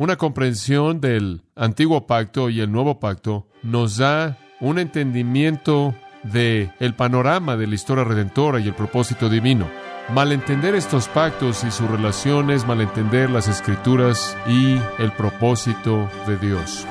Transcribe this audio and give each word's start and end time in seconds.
Una 0.00 0.14
comprensión 0.14 1.00
del 1.00 1.42
antiguo 1.56 2.06
pacto 2.06 2.50
y 2.50 2.60
el 2.60 2.70
nuevo 2.70 3.00
pacto 3.00 3.48
nos 3.64 3.96
da 3.96 4.38
un 4.60 4.78
entendimiento 4.78 5.92
de 6.22 6.70
el 6.78 6.94
panorama 6.94 7.56
de 7.56 7.66
la 7.66 7.74
historia 7.74 8.04
redentora 8.04 8.60
y 8.60 8.68
el 8.68 8.74
propósito 8.74 9.28
divino. 9.28 9.68
Malentender 10.14 10.76
estos 10.76 11.08
pactos 11.08 11.64
y 11.64 11.72
sus 11.72 11.90
relaciones, 11.90 12.64
malentender 12.64 13.28
las 13.28 13.48
escrituras 13.48 14.36
y 14.46 14.78
el 15.02 15.10
propósito 15.10 16.08
de 16.28 16.36
Dios. 16.36 16.86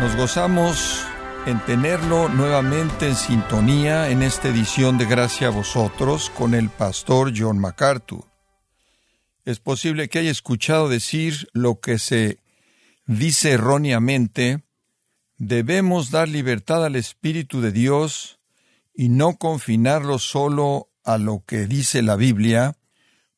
Nos 0.00 0.16
gozamos 0.16 1.06
en 1.46 1.64
tenerlo 1.64 2.28
nuevamente 2.28 3.06
en 3.06 3.14
sintonía 3.14 4.10
en 4.10 4.22
esta 4.22 4.48
edición 4.48 4.98
de 4.98 5.06
Gracia 5.06 5.46
a 5.46 5.50
vosotros 5.50 6.28
con 6.28 6.54
el 6.54 6.70
pastor 6.70 7.32
John 7.36 7.60
MacArthur. 7.60 8.24
Es 9.44 9.60
posible 9.60 10.08
que 10.08 10.18
haya 10.18 10.32
escuchado 10.32 10.88
decir 10.88 11.48
lo 11.52 11.78
que 11.78 12.00
se 12.00 12.40
dice 13.06 13.52
erróneamente, 13.52 14.64
debemos 15.38 16.10
dar 16.10 16.28
libertad 16.28 16.84
al 16.84 16.96
Espíritu 16.96 17.60
de 17.60 17.70
Dios 17.70 18.40
y 18.92 19.08
no 19.08 19.36
confinarlo 19.36 20.18
solo 20.18 20.88
a 21.04 21.16
lo 21.16 21.44
que 21.46 21.68
dice 21.68 22.02
la 22.02 22.16
Biblia, 22.16 22.76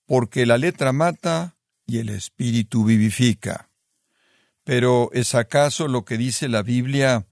porque 0.07 0.47
la 0.47 0.57
letra 0.57 0.95
mata 0.95 1.57
y 1.87 1.99
el 1.99 2.09
Espíritu 2.09 2.85
vivifica. 2.85 3.69
Pero 4.65 5.11
¿es 5.13 5.35
acaso 5.35 5.89
lo 5.89 6.07
que 6.07 6.17
dice 6.17 6.49
la 6.49 6.63
Biblia 6.63 7.27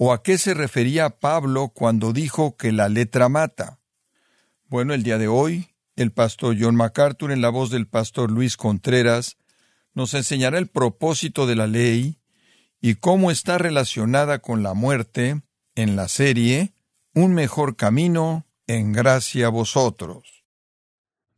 ¿O 0.00 0.12
a 0.12 0.22
qué 0.22 0.38
se 0.38 0.54
refería 0.54 1.10
Pablo 1.10 1.70
cuando 1.74 2.12
dijo 2.12 2.56
que 2.56 2.70
la 2.70 2.88
letra 2.88 3.28
mata? 3.28 3.80
Bueno, 4.68 4.94
el 4.94 5.02
día 5.02 5.18
de 5.18 5.26
hoy, 5.26 5.70
el 5.96 6.12
pastor 6.12 6.56
John 6.58 6.76
MacArthur, 6.76 7.32
en 7.32 7.40
la 7.40 7.48
voz 7.48 7.70
del 7.70 7.88
pastor 7.88 8.30
Luis 8.30 8.56
Contreras, 8.56 9.38
nos 9.94 10.14
enseñará 10.14 10.58
el 10.58 10.68
propósito 10.68 11.48
de 11.48 11.56
la 11.56 11.66
ley 11.66 12.20
y 12.80 12.94
cómo 12.94 13.32
está 13.32 13.58
relacionada 13.58 14.38
con 14.38 14.62
la 14.62 14.72
muerte 14.72 15.42
en 15.74 15.96
la 15.96 16.06
serie 16.06 16.74
Un 17.12 17.34
mejor 17.34 17.74
camino 17.74 18.46
en 18.68 18.92
gracia 18.92 19.46
a 19.46 19.50
vosotros. 19.50 20.44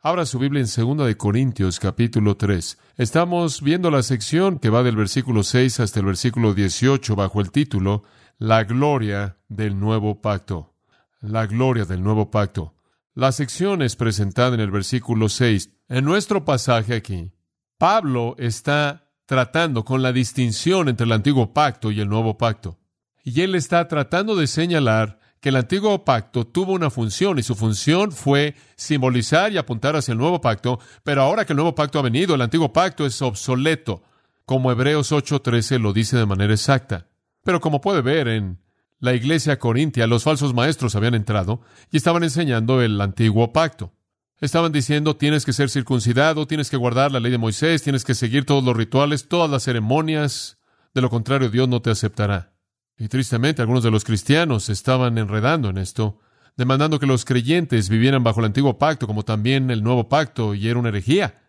Abra 0.03 0.27
su 0.27 0.39
Biblia 0.39 0.62
en 0.62 0.99
2 0.99 1.06
de 1.06 1.17
Corintios 1.17 1.81
capítulo 1.81 2.37
3. 2.37 2.77
Estamos 2.99 3.62
viendo 3.62 3.91
la 3.91 4.03
sección 4.03 4.59
que 4.59 4.69
va 4.69 4.83
del 4.83 4.97
versículo 4.97 5.45
6 5.45 5.81
hasta 5.81 6.01
el 6.01 6.06
versículo 6.06 6.53
18 6.53 7.17
bajo 7.17 7.41
el 7.41 7.51
título 7.51 8.03
la 8.41 8.65
gloria 8.65 9.37
del 9.51 9.79
nuevo 9.79 10.23
pacto. 10.23 10.73
La 11.21 11.47
gloria 11.47 11.85
del 11.85 12.03
nuevo 12.03 12.31
pacto. 12.31 12.75
La 13.15 13.33
sección 13.33 13.83
es 13.83 13.97
presentada 13.97 14.55
en 14.55 14.61
el 14.61 14.71
versículo 14.71 15.29
6. 15.29 15.69
En 15.91 16.07
nuestro 16.07 16.43
pasaje 16.47 16.95
aquí, 16.95 17.33
Pablo 17.77 18.37
está 18.39 19.11
tratando 19.27 19.85
con 19.85 20.01
la 20.01 20.15
distinción 20.15 20.89
entre 20.89 21.05
el 21.05 21.13
antiguo 21.13 21.53
pacto 21.53 21.91
y 21.91 22.01
el 22.01 22.09
nuevo 22.09 22.39
pacto. 22.39 22.79
Y 23.23 23.43
él 23.43 23.55
está 23.55 23.87
tratando 23.89 24.35
de 24.35 24.47
señalar 24.47 25.19
que 25.41 25.51
el 25.51 25.57
antiguo 25.57 26.07
pacto 26.07 26.47
tuvo 26.47 26.73
una 26.73 26.89
función 26.89 27.39
y 27.39 27.43
su 27.43 27.55
función 27.55 28.11
fue 28.11 28.55
simbolizar 28.75 29.53
y 29.53 29.59
apuntar 29.59 29.97
hacia 29.97 30.13
el 30.13 30.19
nuevo 30.19 30.41
pacto, 30.41 30.81
pero 31.05 31.21
ahora 31.21 31.45
que 31.45 31.53
el 31.53 31.59
nuevo 31.59 31.75
pacto 31.75 31.99
ha 31.99 32.03
venido, 32.03 32.35
el 32.35 32.41
antiguo 32.41 32.73
pacto 32.73 33.05
es 33.05 33.21
obsoleto, 33.21 34.03
como 34.47 34.73
Hebreos 34.73 35.13
8:13 35.13 35.79
lo 35.79 35.93
dice 35.93 36.17
de 36.17 36.25
manera 36.25 36.55
exacta. 36.55 37.09
Pero 37.43 37.61
como 37.61 37.81
puede 37.81 38.03
ver 38.03 38.29
en 38.29 38.59
la 38.99 39.15
iglesia 39.15 39.59
corintia, 39.59 40.07
los 40.07 40.25
falsos 40.25 40.53
maestros 40.53 40.95
habían 40.95 41.15
entrado 41.15 41.63
y 41.91 41.97
estaban 41.97 42.23
enseñando 42.23 42.83
el 42.83 43.01
antiguo 43.01 43.53
pacto. 43.53 43.93
Estaban 44.41 44.73
diciendo 44.73 45.17
tienes 45.17 45.45
que 45.45 45.53
ser 45.53 45.71
circuncidado, 45.71 46.47
tienes 46.47 46.71
que 46.71 46.77
guardar 46.77 47.13
la 47.13 47.21
ley 47.21 47.31
de 47.31 47.39
Moisés, 47.39 47.83
tienes 47.83 48.05
que 48.05 48.15
seguir 48.15 48.45
todos 48.45 48.65
los 48.65 48.77
rituales, 48.77 49.29
todas 49.29 49.51
las 49.51 49.63
ceremonias, 49.65 50.59
de 50.95 51.00
lo 51.00 51.11
contrario 51.11 51.50
Dios 51.50 51.69
no 51.69 51.81
te 51.81 51.91
aceptará. 51.91 52.53
Y 52.99 53.09
tristemente 53.09 53.62
algunos 53.62 53.83
de 53.83 53.91
los 53.91 54.05
cristianos 54.05 54.69
estaban 54.69 55.17
enredando 55.17 55.71
en 55.71 55.79
esto, 55.79 56.21
demandando 56.56 56.99
que 56.99 57.06
los 57.06 57.25
creyentes 57.25 57.89
vivieran 57.89 58.23
bajo 58.23 58.41
el 58.41 58.47
antiguo 58.47 58.79
pacto 58.79 59.06
como 59.06 59.25
también 59.25 59.71
el 59.71 59.83
nuevo 59.83 60.09
pacto, 60.09 60.55
y 60.55 60.69
era 60.69 60.79
una 60.79 60.91
herejía. 60.91 61.43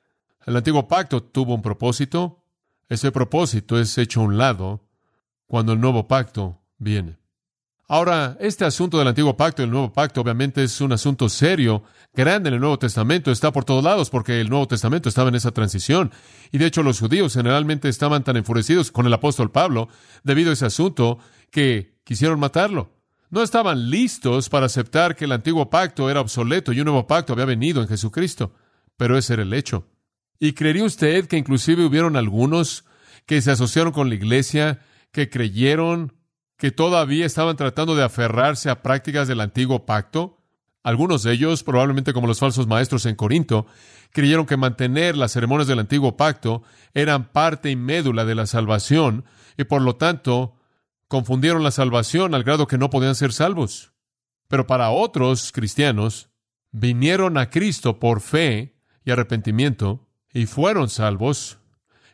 El 0.46 0.56
antiguo 0.56 0.88
pacto 0.88 1.22
tuvo 1.22 1.54
un 1.54 1.62
propósito, 1.62 2.46
ese 2.88 3.12
propósito 3.12 3.80
es 3.80 3.98
hecho 3.98 4.22
a 4.22 4.24
un 4.24 4.38
lado 4.38 4.91
cuando 5.52 5.74
el 5.74 5.82
nuevo 5.82 6.08
pacto 6.08 6.62
viene. 6.78 7.18
Ahora, 7.90 8.38
este 8.40 8.64
asunto 8.64 8.98
del 8.98 9.10
antiguo 9.10 9.36
pacto 9.36 9.62
y 9.62 9.66
el 9.66 9.72
nuevo 9.72 9.92
pacto 9.92 10.22
obviamente 10.22 10.64
es 10.64 10.80
un 10.80 10.94
asunto 10.94 11.28
serio, 11.28 11.84
grande 12.14 12.48
en 12.48 12.54
el 12.54 12.62
Nuevo 12.62 12.80
Testamento, 12.80 13.34
está 13.34 13.52
por 13.52 13.66
todos 13.66 13.84
lados 13.84 14.10
porque 14.10 14.40
el 14.40 14.50
Nuevo 14.50 14.70
Testamento 14.70 15.10
estaba 15.10 15.28
en 15.28 15.36
esa 15.36 15.52
transición. 15.52 16.10
Y 16.54 16.58
de 16.58 16.68
hecho 16.68 16.84
los 16.84 17.02
judíos 17.02 17.34
generalmente 17.34 17.90
estaban 17.90 18.24
tan 18.24 18.38
enfurecidos 18.38 18.94
con 18.94 19.06
el 19.08 19.14
apóstol 19.14 19.52
Pablo 19.52 19.90
debido 20.24 20.52
a 20.52 20.54
ese 20.54 20.68
asunto 20.68 21.20
que 21.52 22.00
quisieron 22.06 22.40
matarlo. 22.40 22.94
No 23.30 23.44
estaban 23.44 23.90
listos 23.90 24.48
para 24.48 24.68
aceptar 24.68 25.18
que 25.18 25.26
el 25.26 25.34
antiguo 25.34 25.70
pacto 25.70 26.10
era 26.10 26.22
obsoleto 26.22 26.72
y 26.72 26.80
un 26.80 26.86
nuevo 26.86 27.08
pacto 27.08 27.34
había 27.34 27.44
venido 27.44 27.82
en 27.82 27.90
Jesucristo. 27.90 28.54
Pero 28.96 29.18
ese 29.18 29.34
era 29.34 29.44
el 29.44 29.54
hecho. 29.54 29.86
¿Y 30.40 30.54
creería 30.54 30.86
usted 30.86 31.28
que 31.28 31.36
inclusive 31.36 31.84
hubieron 31.84 32.16
algunos 32.16 32.86
que 33.26 33.42
se 33.42 33.52
asociaron 33.52 33.92
con 33.92 34.08
la 34.08 34.16
iglesia 34.16 34.80
que 35.12 35.30
creyeron 35.30 36.14
que 36.58 36.72
todavía 36.72 37.26
estaban 37.26 37.56
tratando 37.56 37.96
de 37.96 38.04
aferrarse 38.04 38.70
a 38.70 38.84
prácticas 38.84 39.28
del 39.28 39.42
antiguo 39.42 39.86
pacto. 39.86 40.38
Algunos 40.84 41.24
de 41.24 41.34
ellos, 41.34 41.64
probablemente 41.64 42.14
como 42.14 42.28
los 42.28 42.40
falsos 42.40 42.68
maestros 42.68 43.06
en 43.06 43.16
Corinto, 43.16 43.66
creyeron 44.12 44.46
que 44.46 44.58
mantener 44.58 45.18
las 45.18 45.32
ceremonias 45.32 45.68
del 45.68 45.80
antiguo 45.80 46.18
pacto 46.18 46.64
eran 46.94 47.32
parte 47.32 47.72
y 47.72 47.76
médula 47.76 48.26
de 48.26 48.36
la 48.36 48.46
salvación 48.46 49.26
y 49.58 49.64
por 49.64 49.82
lo 49.82 49.96
tanto 49.96 50.56
confundieron 51.08 51.64
la 51.64 51.72
salvación 51.72 52.36
al 52.36 52.44
grado 52.44 52.68
que 52.68 52.78
no 52.78 52.90
podían 52.90 53.16
ser 53.16 53.34
salvos. 53.34 53.94
Pero 54.48 54.68
para 54.68 54.92
otros 54.92 55.52
cristianos, 55.52 56.30
vinieron 56.72 57.38
a 57.38 57.50
Cristo 57.50 58.00
por 58.00 58.22
fe 58.22 58.76
y 59.04 59.12
arrepentimiento 59.12 60.08
y 60.34 60.46
fueron 60.46 60.90
salvos 60.90 61.61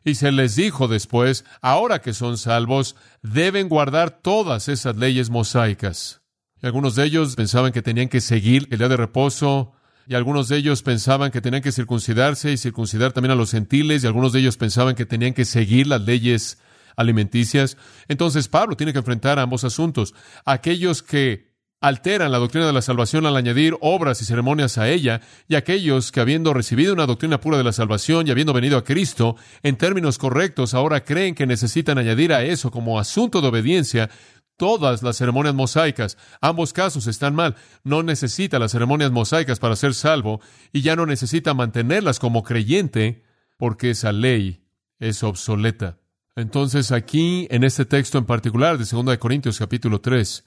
y 0.07 0.16
se 0.16 0.31
les 0.31 0.56
dijo 0.56 0.88
después, 0.88 1.45
ahora 1.62 2.01
que 2.01 2.13
son 2.13 2.38
salvos, 2.38 2.95
deben 3.22 3.69
guardar 3.69 4.22
todas 4.22 4.69
esas 4.69 4.95
leyes 4.95 5.29
mosaicas. 5.29 6.22
Y 6.62 6.66
algunos 6.66 6.95
de 6.95 7.06
ellos 7.06 7.35
pensaban 7.35 7.72
que 7.72 7.81
tenían 7.81 8.09
que 8.09 8.22
seguir 8.22 8.68
el 8.72 8.79
día 8.79 8.90
de 8.90 8.97
reposo, 8.97 9.73
y 10.07 10.16
algunos 10.16 10.47
de 10.47 10.57
ellos 10.57 10.84
pensaban 10.84 11.31
que 11.31 11.41
tenían 11.41 11.62
que 11.62 11.72
circuncidarse 11.72 12.51
y 12.51 12.57
circuncidar 12.57 13.12
también 13.12 13.31
a 13.31 13.35
los 13.35 13.51
gentiles, 13.51 14.03
y 14.03 14.07
algunos 14.07 14.31
de 14.34 14.40
ellos 14.40 14.57
pensaban 14.57 14.95
que 14.95 15.06
tenían 15.06 15.34
que 15.34 15.45
seguir 15.45 15.88
las 15.88 16.01
leyes 16.01 16.57
alimenticias. 16.95 17.78
Entonces 18.07 18.47
Pablo 18.47 18.75
tiene 18.75 18.94
que 18.94 19.00
enfrentar 19.00 19.39
ambos 19.39 19.63
asuntos. 19.63 20.13
Aquellos 20.45 21.03
que 21.03 21.47
alteran 21.80 22.32
la 22.32 22.40
doctrina 22.40 22.66
de 22.66 22.74
la 22.74 22.82
salvación 22.82 23.26
al 23.26 23.38
añadir 23.38 23.76
obras 23.82 24.22
y 24.22 24.26
ceremonias 24.26 24.78
a 24.78 24.90
ella, 24.90 25.22
y 25.48 25.56
aquellos 25.56 26.12
que 26.12 26.20
habiendo 26.20 26.54
recibido 26.54 26.94
una 26.94 27.06
doctrina 27.06 27.40
pura 27.40 27.58
de 27.58 27.64
la 27.64 27.74
salvación 27.74 28.28
y 28.28 28.32
habiendo 28.32 28.54
venido 28.54 28.78
a 28.78 28.84
Cristo 28.84 29.36
en 29.64 29.78
términos 29.78 30.18
correctos, 30.18 30.74
ahora 30.74 31.04
creen 31.04 31.36
que 31.36 31.46
necesitan 31.46 31.98
añadir 31.98 32.34
a 32.34 32.44
eso 32.44 32.72
como 32.72 33.00
asunto 33.00 33.42
de 33.42 33.48
obediencia 33.48 34.10
todas 34.58 35.04
las 35.04 35.18
ceremonias 35.18 35.54
mosaicas. 35.54 36.18
Ambos 36.42 36.74
casos 36.74 37.08
están 37.08 37.36
mal. 37.36 37.56
No 37.84 38.04
necesita 38.04 38.60
las 38.60 38.72
ceremonias 38.72 39.12
mosaicas 39.12 39.60
para 39.60 39.76
ser 39.76 39.94
salvo 39.94 40.42
y 40.74 40.82
ya 40.82 40.96
no 40.96 41.06
necesita 41.06 41.54
mantenerlas 41.54 42.20
como 42.20 42.44
creyente 42.44 43.24
porque 43.58 43.92
esa 43.92 44.12
ley 44.12 44.64
es 45.00 45.24
obsoleta. 45.24 46.00
Entonces 46.36 46.92
aquí, 46.92 47.48
en 47.50 47.64
este 47.64 47.86
texto 47.86 48.18
en 48.18 48.26
particular 48.26 48.78
de 48.78 48.86
2 48.86 49.18
Corintios 49.18 49.58
capítulo 49.58 50.02
3, 50.02 50.44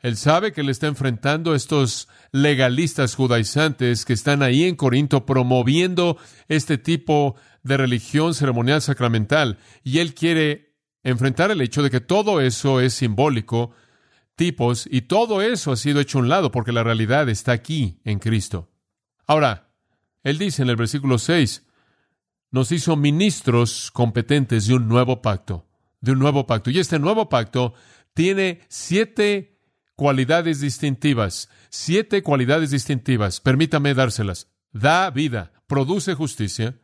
él 0.00 0.16
sabe 0.16 0.52
que 0.52 0.62
le 0.62 0.72
está 0.72 0.86
enfrentando 0.86 1.52
a 1.52 1.56
estos 1.56 2.08
legalistas 2.30 3.14
judaizantes 3.14 4.04
que 4.04 4.12
están 4.12 4.42
ahí 4.42 4.64
en 4.64 4.76
Corinto 4.76 5.24
promoviendo 5.24 6.18
este 6.48 6.78
tipo 6.78 7.36
de 7.62 7.76
religión 7.76 8.34
ceremonial 8.34 8.82
sacramental. 8.82 9.58
Y 9.82 9.98
él 9.98 10.14
quiere 10.14 10.76
enfrentar 11.02 11.50
el 11.50 11.60
hecho 11.60 11.82
de 11.82 11.90
que 11.90 12.00
todo 12.00 12.40
eso 12.40 12.80
es 12.80 12.94
simbólico, 12.94 13.72
tipos, 14.34 14.86
y 14.90 15.02
todo 15.02 15.40
eso 15.40 15.72
ha 15.72 15.76
sido 15.76 16.00
hecho 16.00 16.18
a 16.18 16.22
un 16.22 16.28
lado 16.28 16.50
porque 16.50 16.72
la 16.72 16.84
realidad 16.84 17.28
está 17.28 17.52
aquí 17.52 18.00
en 18.04 18.18
Cristo. 18.18 18.70
Ahora, 19.26 19.72
él 20.22 20.38
dice 20.38 20.62
en 20.62 20.68
el 20.68 20.76
versículo 20.76 21.18
6, 21.18 21.64
nos 22.50 22.70
hizo 22.70 22.96
ministros 22.96 23.90
competentes 23.90 24.66
de 24.66 24.74
un 24.74 24.88
nuevo 24.88 25.22
pacto, 25.22 25.66
de 26.00 26.12
un 26.12 26.18
nuevo 26.18 26.46
pacto. 26.46 26.70
Y 26.70 26.78
este 26.78 26.98
nuevo 26.98 27.28
pacto 27.28 27.74
tiene 28.14 28.60
siete 28.68 29.55
cualidades 29.96 30.60
distintivas, 30.60 31.48
siete 31.70 32.22
cualidades 32.22 32.70
distintivas, 32.70 33.40
permítame 33.40 33.94
dárselas. 33.94 34.48
Da 34.72 35.10
vida, 35.10 35.52
produce 35.66 36.14
justicia, 36.14 36.78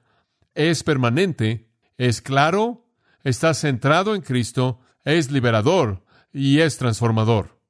es 0.55 0.83
permanente, 0.83 1.71
es 1.99 2.23
claro, 2.23 2.89
está 3.23 3.55
centrado 3.55 4.15
en 4.15 4.23
Cristo, 4.23 4.81
es 5.05 5.31
liberador 5.31 6.05
y 6.33 6.61
es 6.61 6.79
transformador. 6.79 7.61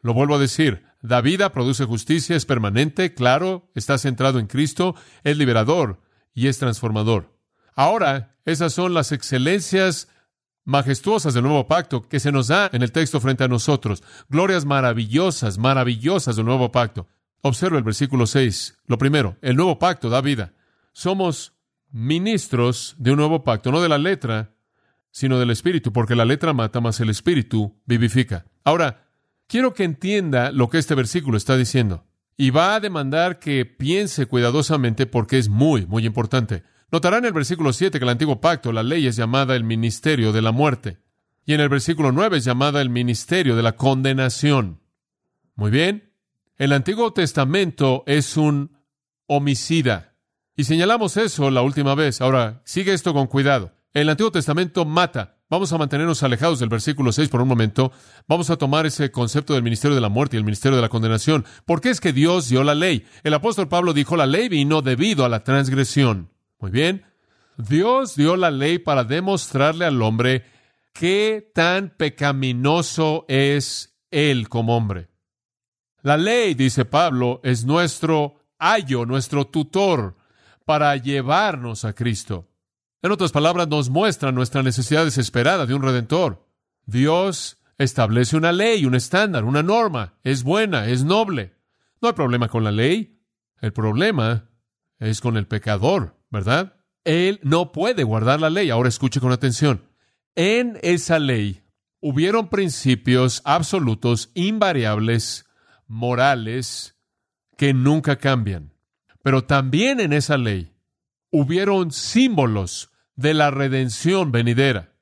Lo 0.00 0.14
vuelvo 0.14 0.36
a 0.36 0.38
decir, 0.38 0.84
da 1.02 1.20
vida, 1.20 1.52
produce 1.52 1.84
justicia, 1.84 2.36
es 2.36 2.46
permanente, 2.46 3.14
claro, 3.14 3.70
está 3.74 3.98
centrado 3.98 4.38
en 4.38 4.46
Cristo, 4.46 4.94
es 5.24 5.36
liberador 5.36 6.00
y 6.34 6.46
es 6.46 6.58
transformador. 6.58 7.36
Ahora, 7.74 8.36
esas 8.44 8.72
son 8.72 8.94
las 8.94 9.10
excelencias 9.10 10.08
majestuosas 10.64 11.34
del 11.34 11.44
nuevo 11.44 11.66
pacto 11.66 12.08
que 12.08 12.20
se 12.20 12.32
nos 12.32 12.48
da 12.48 12.70
en 12.72 12.82
el 12.82 12.92
texto 12.92 13.20
frente 13.20 13.44
a 13.44 13.48
nosotros. 13.48 14.02
Glorias 14.28 14.64
maravillosas, 14.64 15.58
maravillosas 15.58 16.36
del 16.36 16.46
nuevo 16.46 16.72
pacto. 16.72 17.06
Observa 17.42 17.78
el 17.78 17.84
versículo 17.84 18.26
6. 18.26 18.78
Lo 18.86 18.98
primero, 18.98 19.36
el 19.42 19.56
nuevo 19.56 19.78
pacto 19.78 20.08
da 20.08 20.20
vida. 20.20 20.54
Somos 20.92 21.52
ministros 21.90 22.94
de 22.98 23.12
un 23.12 23.18
nuevo 23.18 23.44
pacto, 23.44 23.70
no 23.70 23.80
de 23.80 23.88
la 23.88 23.98
letra, 23.98 24.54
sino 25.10 25.38
del 25.38 25.50
Espíritu, 25.50 25.92
porque 25.92 26.16
la 26.16 26.24
letra 26.24 26.52
mata, 26.52 26.80
más 26.80 26.98
el 27.00 27.10
Espíritu 27.10 27.80
vivifica. 27.86 28.46
Ahora, 28.64 29.06
quiero 29.46 29.74
que 29.74 29.84
entienda 29.84 30.50
lo 30.50 30.68
que 30.68 30.78
este 30.78 30.94
versículo 30.94 31.36
está 31.36 31.56
diciendo. 31.56 32.04
Y 32.36 32.50
va 32.50 32.74
a 32.74 32.80
demandar 32.80 33.38
que 33.38 33.64
piense 33.64 34.26
cuidadosamente 34.26 35.06
porque 35.06 35.38
es 35.38 35.48
muy, 35.48 35.86
muy 35.86 36.04
importante. 36.04 36.64
Notará 36.94 37.18
en 37.18 37.24
el 37.24 37.32
versículo 37.32 37.72
7 37.72 37.98
que 37.98 38.04
el 38.04 38.08
antiguo 38.08 38.40
pacto, 38.40 38.70
la 38.70 38.84
ley 38.84 39.08
es 39.08 39.16
llamada 39.16 39.56
el 39.56 39.64
ministerio 39.64 40.30
de 40.30 40.40
la 40.40 40.52
muerte. 40.52 40.98
Y 41.44 41.52
en 41.52 41.60
el 41.60 41.68
versículo 41.68 42.12
9 42.12 42.36
es 42.36 42.44
llamada 42.44 42.80
el 42.80 42.88
ministerio 42.88 43.56
de 43.56 43.64
la 43.64 43.74
condenación. 43.74 44.80
Muy 45.56 45.72
bien. 45.72 46.12
El 46.56 46.72
Antiguo 46.72 47.12
Testamento 47.12 48.04
es 48.06 48.36
un 48.36 48.78
homicida. 49.26 50.14
Y 50.54 50.62
señalamos 50.62 51.16
eso 51.16 51.50
la 51.50 51.62
última 51.62 51.96
vez. 51.96 52.20
Ahora, 52.20 52.62
sigue 52.64 52.92
esto 52.92 53.12
con 53.12 53.26
cuidado. 53.26 53.72
El 53.92 54.08
Antiguo 54.08 54.30
Testamento 54.30 54.84
mata. 54.84 55.38
Vamos 55.50 55.72
a 55.72 55.78
mantenernos 55.78 56.22
alejados 56.22 56.60
del 56.60 56.68
versículo 56.68 57.10
6 57.10 57.28
por 57.28 57.42
un 57.42 57.48
momento. 57.48 57.90
Vamos 58.28 58.50
a 58.50 58.56
tomar 58.56 58.86
ese 58.86 59.10
concepto 59.10 59.54
del 59.54 59.64
ministerio 59.64 59.96
de 59.96 60.00
la 60.00 60.10
muerte 60.10 60.36
y 60.36 60.38
el 60.38 60.44
ministerio 60.44 60.76
de 60.76 60.82
la 60.82 60.90
condenación. 60.90 61.44
¿Por 61.66 61.80
qué 61.80 61.90
es 61.90 62.00
que 62.00 62.12
Dios 62.12 62.48
dio 62.48 62.62
la 62.62 62.76
ley? 62.76 63.04
El 63.24 63.34
apóstol 63.34 63.66
Pablo 63.66 63.94
dijo 63.94 64.16
la 64.16 64.26
ley 64.26 64.48
vino 64.48 64.80
debido 64.80 65.24
a 65.24 65.28
la 65.28 65.42
transgresión. 65.42 66.30
Muy 66.64 66.70
bien. 66.70 67.04
Dios 67.58 68.16
dio 68.16 68.36
la 68.36 68.50
ley 68.50 68.78
para 68.78 69.04
demostrarle 69.04 69.84
al 69.84 70.00
hombre 70.00 70.46
qué 70.94 71.52
tan 71.54 71.90
pecaminoso 71.90 73.26
es 73.28 73.98
él 74.10 74.48
como 74.48 74.74
hombre. 74.74 75.10
La 76.00 76.16
ley, 76.16 76.54
dice 76.54 76.86
Pablo, 76.86 77.42
es 77.44 77.66
nuestro 77.66 78.40
ayo, 78.58 79.04
nuestro 79.04 79.46
tutor 79.46 80.16
para 80.64 80.96
llevarnos 80.96 81.84
a 81.84 81.92
Cristo. 81.92 82.48
En 83.02 83.12
otras 83.12 83.30
palabras, 83.30 83.68
nos 83.68 83.90
muestra 83.90 84.32
nuestra 84.32 84.62
necesidad 84.62 85.04
desesperada 85.04 85.66
de 85.66 85.74
un 85.74 85.82
redentor. 85.82 86.48
Dios 86.86 87.58
establece 87.76 88.38
una 88.38 88.52
ley, 88.52 88.86
un 88.86 88.94
estándar, 88.94 89.44
una 89.44 89.62
norma. 89.62 90.14
Es 90.22 90.42
buena, 90.42 90.86
es 90.86 91.04
noble. 91.04 91.58
No 92.00 92.08
hay 92.08 92.14
problema 92.14 92.48
con 92.48 92.64
la 92.64 92.72
ley. 92.72 93.20
El 93.60 93.74
problema 93.74 94.48
es 94.98 95.20
con 95.20 95.36
el 95.36 95.46
pecador. 95.46 96.13
¿Verdad? 96.34 96.76
Él 97.04 97.40
no 97.42 97.72
puede 97.72 98.04
guardar 98.04 98.40
la 98.40 98.50
ley. 98.50 98.68
Ahora 98.68 98.90
escuche 98.90 99.20
con 99.20 99.32
atención. 99.32 99.88
En 100.34 100.78
esa 100.82 101.18
ley 101.18 101.62
hubieron 102.00 102.48
principios 102.48 103.40
absolutos, 103.44 104.30
invariables, 104.34 105.46
morales, 105.86 106.96
que 107.56 107.72
nunca 107.72 108.16
cambian. 108.16 108.74
Pero 109.22 109.44
también 109.44 110.00
en 110.00 110.12
esa 110.12 110.36
ley 110.36 110.74
hubieron 111.30 111.92
símbolos 111.92 112.90
de 113.16 113.32
la 113.32 113.50
redención 113.50 114.32
venidera. 114.32 114.92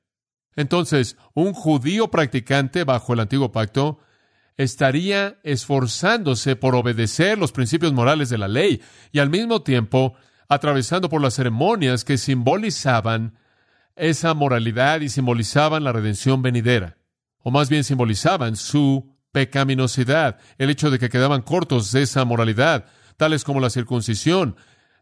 Entonces, 0.55 1.17
un 1.33 1.53
judío 1.53 2.09
practicante 2.09 2.83
bajo 2.83 3.13
el 3.13 3.19
antiguo 3.19 3.51
pacto 3.51 3.99
estaría 4.55 5.39
esforzándose 5.43 6.55
por 6.55 6.75
obedecer 6.75 7.37
los 7.37 7.51
principios 7.51 7.91
morales 7.91 8.29
de 8.29 8.37
la 8.37 8.47
ley 8.47 8.81
y 9.11 9.19
al 9.19 9.29
mismo 9.29 9.63
tiempo 9.63 10.15
atravesando 10.47 11.09
por 11.09 11.21
las 11.21 11.35
ceremonias 11.35 12.03
que 12.03 12.17
simbolizaban 12.17 13.37
esa 13.95 14.33
moralidad 14.33 15.01
y 15.01 15.09
simbolizaban 15.09 15.83
la 15.83 15.91
redención 15.91 16.41
venidera, 16.41 16.97
o 17.39 17.51
más 17.51 17.69
bien 17.69 17.83
simbolizaban 17.83 18.55
su 18.55 19.13
pecaminosidad, 19.31 20.39
el 20.57 20.69
hecho 20.69 20.91
de 20.91 20.99
que 20.99 21.09
quedaban 21.09 21.41
cortos 21.41 21.91
de 21.91 22.03
esa 22.03 22.23
moralidad, 22.25 22.85
tales 23.17 23.43
como 23.43 23.59
la 23.59 23.69
circuncisión, 23.69 24.55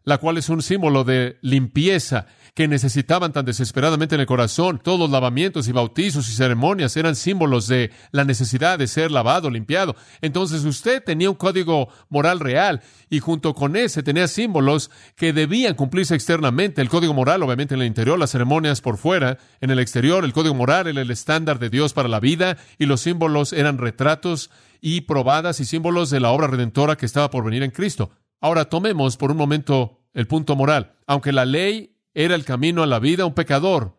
la 0.04 0.18
cual 0.18 0.38
es 0.38 0.48
un 0.48 0.62
símbolo 0.62 1.04
de 1.04 1.38
limpieza 1.42 2.26
que 2.54 2.68
necesitaban 2.68 3.32
tan 3.32 3.44
desesperadamente 3.44 4.14
en 4.14 4.20
el 4.20 4.26
corazón. 4.26 4.80
Todos 4.82 4.98
los 4.98 5.10
lavamientos 5.10 5.68
y 5.68 5.72
bautizos 5.72 6.28
y 6.28 6.32
ceremonias 6.32 6.96
eran 6.96 7.16
símbolos 7.16 7.66
de 7.66 7.90
la 8.10 8.24
necesidad 8.24 8.78
de 8.78 8.86
ser 8.86 9.10
lavado, 9.10 9.48
limpiado. 9.48 9.96
Entonces 10.20 10.64
usted 10.64 11.02
tenía 11.02 11.30
un 11.30 11.36
código 11.36 11.88
moral 12.10 12.40
real 12.40 12.82
y 13.08 13.20
junto 13.20 13.54
con 13.54 13.76
ese 13.76 14.02
tenía 14.02 14.28
símbolos 14.28 14.90
que 15.16 15.32
debían 15.32 15.74
cumplirse 15.74 16.14
externamente. 16.14 16.82
El 16.82 16.90
código 16.90 17.14
moral, 17.14 17.42
obviamente, 17.42 17.74
en 17.74 17.80
el 17.80 17.86
interior, 17.86 18.18
las 18.18 18.30
ceremonias 18.30 18.80
por 18.80 18.98
fuera, 18.98 19.38
en 19.60 19.70
el 19.70 19.78
exterior, 19.78 20.24
el 20.24 20.32
código 20.32 20.54
moral 20.54 20.88
era 20.88 21.00
el 21.00 21.10
estándar 21.10 21.58
de 21.58 21.70
Dios 21.70 21.92
para 21.94 22.08
la 22.08 22.20
vida 22.20 22.58
y 22.78 22.86
los 22.86 23.00
símbolos 23.00 23.52
eran 23.52 23.78
retratos 23.78 24.50
y 24.80 25.02
probadas 25.02 25.60
y 25.60 25.64
símbolos 25.64 26.10
de 26.10 26.20
la 26.20 26.30
obra 26.30 26.48
redentora 26.48 26.96
que 26.96 27.06
estaba 27.06 27.30
por 27.30 27.44
venir 27.44 27.62
en 27.62 27.70
Cristo. 27.70 28.10
Ahora 28.42 28.66
tomemos 28.66 29.16
por 29.16 29.30
un 29.30 29.36
momento 29.36 30.00
el 30.12 30.26
punto 30.26 30.56
moral. 30.56 30.96
Aunque 31.06 31.32
la 31.32 31.46
ley 31.46 31.96
era 32.12 32.34
el 32.34 32.44
camino 32.44 32.82
a 32.82 32.86
la 32.86 32.98
vida, 32.98 33.24
un 33.24 33.34
pecador 33.34 33.96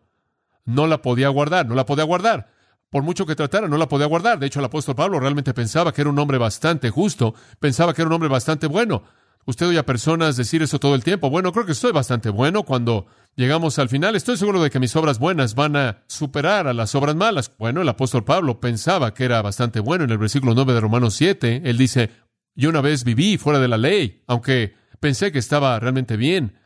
no 0.66 0.86
la 0.86 1.02
podía 1.02 1.30
guardar, 1.30 1.66
no 1.66 1.74
la 1.74 1.86
podía 1.86 2.04
guardar. 2.04 2.52
Por 2.90 3.02
mucho 3.02 3.24
que 3.26 3.34
tratara, 3.34 3.68
no 3.68 3.78
la 3.78 3.88
podía 3.88 4.06
guardar. 4.06 4.38
De 4.38 4.46
hecho, 4.46 4.60
el 4.60 4.66
apóstol 4.66 4.94
Pablo 4.94 5.18
realmente 5.18 5.54
pensaba 5.54 5.92
que 5.92 6.02
era 6.02 6.10
un 6.10 6.18
hombre 6.18 6.38
bastante 6.38 6.90
justo, 6.90 7.34
pensaba 7.58 7.94
que 7.94 8.02
era 8.02 8.08
un 8.08 8.12
hombre 8.12 8.28
bastante 8.28 8.66
bueno. 8.66 9.02
Usted 9.46 9.66
oye 9.66 9.78
a 9.78 9.86
personas 9.86 10.36
decir 10.36 10.62
eso 10.62 10.78
todo 10.78 10.94
el 10.94 11.04
tiempo. 11.04 11.28
Bueno, 11.28 11.52
creo 11.52 11.66
que 11.66 11.72
estoy 11.72 11.92
bastante 11.92 12.30
bueno. 12.30 12.62
Cuando 12.62 13.06
llegamos 13.36 13.78
al 13.78 13.90
final, 13.90 14.16
estoy 14.16 14.36
seguro 14.38 14.62
de 14.62 14.70
que 14.70 14.78
mis 14.78 14.96
obras 14.96 15.18
buenas 15.18 15.54
van 15.54 15.76
a 15.76 16.04
superar 16.06 16.66
a 16.66 16.72
las 16.72 16.94
obras 16.94 17.14
malas. 17.14 17.50
Bueno, 17.58 17.82
el 17.82 17.88
apóstol 17.88 18.24
Pablo 18.24 18.60
pensaba 18.60 19.12
que 19.12 19.24
era 19.24 19.42
bastante 19.42 19.80
bueno. 19.80 20.04
En 20.04 20.10
el 20.10 20.18
versículo 20.18 20.54
9 20.54 20.72
de 20.72 20.80
Romanos 20.80 21.14
7, 21.14 21.62
él 21.64 21.76
dice, 21.76 22.10
yo 22.54 22.70
una 22.70 22.80
vez 22.80 23.04
viví 23.04 23.36
fuera 23.36 23.58
de 23.58 23.68
la 23.68 23.78
ley, 23.78 24.22
aunque 24.26 24.74
pensé 25.00 25.32
que 25.32 25.38
estaba 25.38 25.78
realmente 25.80 26.16
bien. 26.16 26.58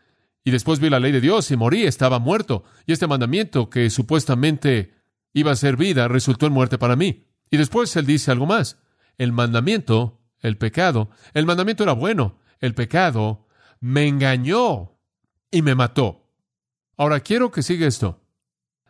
Y 0.44 0.50
después 0.50 0.80
vi 0.80 0.90
la 0.90 1.00
ley 1.00 1.12
de 1.12 1.20
Dios 1.20 1.50
y 1.50 1.56
morí, 1.56 1.84
estaba 1.84 2.18
muerto. 2.18 2.64
Y 2.86 2.92
este 2.92 3.06
mandamiento 3.06 3.68
que 3.70 3.90
supuestamente 3.90 4.94
iba 5.32 5.52
a 5.52 5.56
ser 5.56 5.76
vida 5.76 6.08
resultó 6.08 6.46
en 6.46 6.52
muerte 6.52 6.78
para 6.78 6.96
mí. 6.96 7.26
Y 7.50 7.56
después 7.56 7.94
él 7.96 8.06
dice 8.06 8.30
algo 8.30 8.46
más. 8.46 8.78
El 9.16 9.32
mandamiento, 9.32 10.20
el 10.40 10.56
pecado, 10.56 11.10
el 11.34 11.46
mandamiento 11.46 11.82
era 11.82 11.92
bueno. 11.92 12.38
El 12.60 12.74
pecado 12.74 13.46
me 13.80 14.06
engañó 14.06 14.98
y 15.50 15.62
me 15.62 15.74
mató. 15.74 16.30
Ahora 16.96 17.20
quiero 17.20 17.50
que 17.50 17.62
siga 17.62 17.86
esto. 17.86 18.20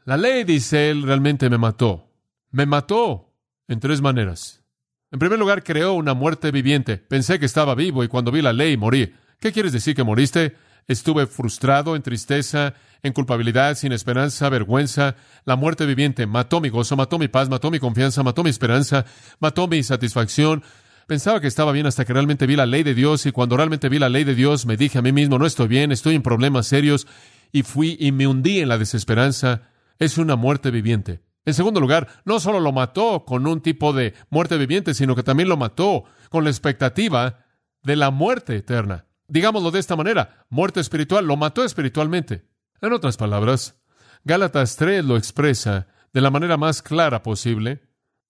La 0.05 0.17
ley, 0.17 0.45
dice 0.45 0.91
él, 0.91 1.03
realmente 1.03 1.51
me 1.51 1.59
mató. 1.59 2.11
Me 2.51 2.67
mató 2.67 3.35
en 3.69 3.81
tres 3.81 4.01
maneras. 4.01 4.63
En 5.11 5.19
primer 5.19 5.39
lugar, 5.39 5.63
creó 5.63 5.95
una 5.95 6.15
muerte 6.15 6.51
viviente. 6.51 6.99
Pensé 6.99 7.39
que 7.39 7.47
estaba 7.47 7.75
vivo 7.75 8.05
y 8.05 8.09
cuando 8.09 8.31
vi 8.31 8.43
la 8.43 8.53
ley 8.53 8.77
morí. 8.77 9.15
¿Qué 9.41 9.53
quieres 9.53 9.73
decir 9.73 9.95
que 9.95 10.05
moriste? 10.05 10.55
Estuve 10.87 11.27
frustrado, 11.27 11.97
en 11.97 12.03
tristeza, 12.03 12.75
en 13.03 13.13
culpabilidad, 13.13 13.75
sin 13.77 13.93
esperanza, 13.93 14.49
vergüenza. 14.49 15.17
La 15.45 15.57
muerte 15.57 15.87
viviente 15.87 16.27
mató 16.27 16.61
mi 16.61 16.69
gozo, 16.69 16.97
mató 16.97 17.19
mi 17.19 17.29
paz, 17.29 17.49
mató 17.49 17.71
mi 17.71 17.79
confianza, 17.79 18.23
mató 18.23 18.43
mi 18.43 18.51
esperanza, 18.51 19.07
mató 19.39 19.67
mi 19.67 19.83
satisfacción. 19.83 20.63
Pensaba 21.07 21.41
que 21.41 21.47
estaba 21.47 21.73
bien 21.73 21.87
hasta 21.87 22.05
que 22.05 22.13
realmente 22.13 22.47
vi 22.47 22.57
la 22.57 22.67
ley 22.67 22.83
de 22.83 22.95
Dios 22.95 23.25
y 23.25 23.33
cuando 23.33 23.57
realmente 23.57 23.89
vi 23.89 23.99
la 23.99 24.11
ley 24.11 24.25
de 24.25 24.35
Dios 24.35 24.67
me 24.67 24.77
dije 24.77 24.99
a 24.99 25.03
mí 25.03 25.13
mismo, 25.13 25.39
no 25.39 25.47
estoy 25.47 25.69
bien, 25.69 25.91
estoy 25.91 26.17
en 26.17 26.23
problemas 26.23 26.67
serios 26.67 27.07
y 27.51 27.63
fui 27.63 27.97
y 27.99 28.13
me 28.13 28.27
hundí 28.27 28.61
en 28.61 28.69
la 28.69 28.77
desesperanza. 28.77 29.63
Es 29.99 30.19
una 30.19 30.37
muerte 30.37 30.71
viviente. 30.71 31.21
En 31.49 31.55
segundo 31.55 31.81
lugar, 31.81 32.09
no 32.27 32.41
solo 32.41 32.61
lo 32.61 32.73
mató 32.73 33.25
con 33.25 33.47
un 33.47 33.63
tipo 33.63 33.95
de 33.95 34.13
muerte 34.29 34.59
viviente, 34.59 34.93
sino 34.93 35.17
que 35.17 35.23
también 35.23 35.49
lo 35.49 35.57
mató 35.57 36.05
con 36.29 36.45
la 36.45 36.51
expectativa 36.51 37.47
de 37.83 37.97
la 37.97 38.11
muerte 38.11 38.55
eterna. 38.55 39.07
Digámoslo 39.29 39.71
de 39.71 39.81
esta 39.81 39.97
manera, 39.97 40.45
muerte 40.51 40.81
espiritual, 40.81 41.25
lo 41.25 41.39
mató 41.39 41.65
espiritualmente. 41.65 42.45
En 42.83 42.93
otras 42.93 43.17
palabras, 43.17 43.81
Gálatas 44.25 44.77
3 44.77 45.07
lo 45.07 45.17
expresa 45.17 45.87
de 46.13 46.21
la 46.21 46.31
manera 46.31 46.59
más 46.59 46.83
clara 46.83 47.23
posible, 47.23 47.81